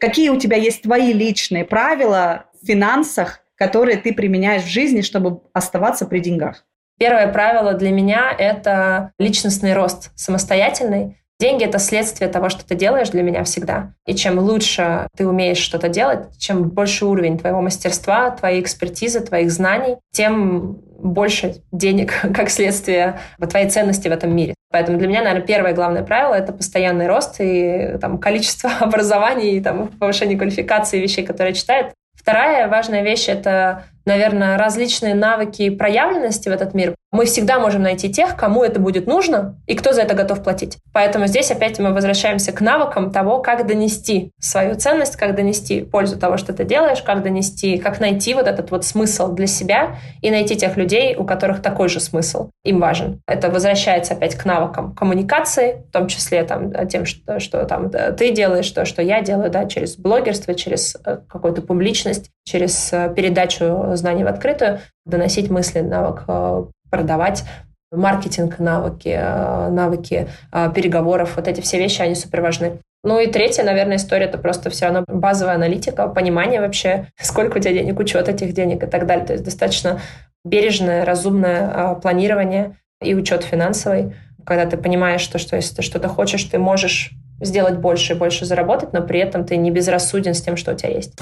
[0.00, 5.40] Какие у тебя есть твои личные правила в финансах, которые ты применяешь в жизни, чтобы
[5.52, 6.64] оставаться при деньгах?
[6.98, 11.18] Первое правило для меня– это личностный рост самостоятельный.
[11.38, 13.92] Деньги– это следствие того, что ты делаешь для меня всегда.
[14.06, 19.50] И чем лучше ты умеешь что-то делать, чем больше уровень твоего мастерства, твоей экспертизы, твоих
[19.50, 23.20] знаний, тем больше денег, как следствие
[23.50, 24.54] твоей ценности в этом мире.
[24.70, 29.60] Поэтому для меня, наверное, первое главное правило– это постоянный рост и там, количество образований, и,
[29.60, 31.92] там, повышение квалификации вещей, которые читают.
[32.14, 37.82] Вторая важная вещь– это наверное, различные навыки и проявленности в этот мир, мы всегда можем
[37.82, 40.78] найти тех, кому это будет нужно и кто за это готов платить.
[40.92, 46.18] Поэтому здесь опять мы возвращаемся к навыкам того, как донести свою ценность, как донести пользу
[46.18, 50.30] того, что ты делаешь, как донести, как найти вот этот вот смысл для себя и
[50.30, 53.20] найти тех людей, у которых такой же смысл им важен.
[53.26, 58.30] Это возвращается опять к навыкам коммуникации, в том числе там, тем, что, что там ты
[58.32, 63.94] делаешь, то, что я делаю, да, через блогерство, через э, какую-то публичность, через э, передачу
[63.94, 67.44] знаний в открытую, доносить мысли, навык э, продавать,
[67.92, 70.28] маркетинг, навыки, э, навыки
[70.74, 72.78] переговоров, вот эти все вещи, они супер важны.
[73.04, 77.60] Ну и третья, наверное, история это просто все равно базовая аналитика, понимание вообще, сколько у
[77.60, 79.26] тебя денег, учет этих денег и так далее.
[79.26, 80.00] То есть достаточно
[80.44, 86.44] бережное, разумное планирование и учет финансовый, когда ты понимаешь, что, что если ты что-то хочешь,
[86.44, 90.56] ты можешь сделать больше и больше заработать, но при этом ты не безрассуден с тем,
[90.56, 91.14] что у тебя есть.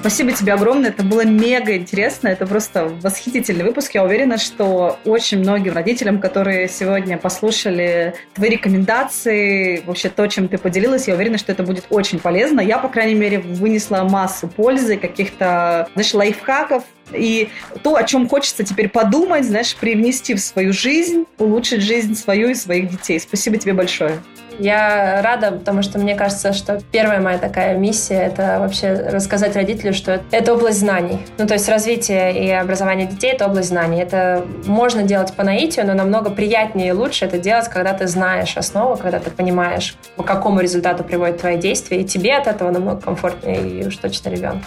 [0.00, 3.94] Спасибо тебе огромное, это было мега интересно, это просто восхитительный выпуск.
[3.94, 10.56] Я уверена, что очень многим родителям, которые сегодня послушали твои рекомендации, вообще то, чем ты
[10.56, 12.60] поделилась, я уверена, что это будет очень полезно.
[12.60, 17.48] Я, по крайней мере, вынесла массу пользы, каких-то, знаешь, лайфхаков, и
[17.82, 22.54] то, о чем хочется теперь подумать, знаешь, привнести в свою жизнь, улучшить жизнь свою и
[22.54, 23.20] своих детей.
[23.20, 24.18] Спасибо тебе большое.
[24.58, 29.94] Я рада, потому что мне кажется, что первая моя такая миссия— это вообще рассказать родителю,
[29.94, 31.20] что это область знаний.
[31.38, 34.00] Ну, то есть развитие и образование детей— это область знаний.
[34.00, 38.56] Это можно делать по наитию, но намного приятнее и лучше это делать, когда ты знаешь
[38.56, 43.00] основу, когда ты понимаешь, по какому результату приводит твои действия, и тебе от этого намного
[43.00, 44.66] комфортнее, и уж точно ребенку.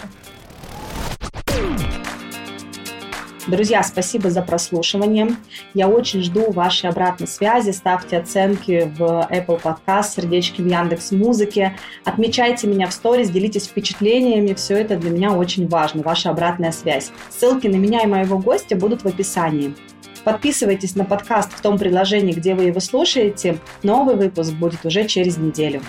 [3.52, 5.36] Друзья, спасибо за прослушивание.
[5.74, 7.70] Я очень жду вашей обратной связи.
[7.70, 11.76] Ставьте оценки в Apple Podcast, сердечки в Яндекс Музыке.
[12.06, 14.54] Отмечайте меня в сторис, делитесь впечатлениями.
[14.54, 17.12] Все это для меня очень важно, ваша обратная связь.
[17.28, 19.74] Ссылки на меня и моего гостя будут в описании.
[20.24, 23.58] Подписывайтесь на подкаст в том приложении, где вы его слушаете.
[23.82, 25.82] Новый выпуск будет уже через неделю.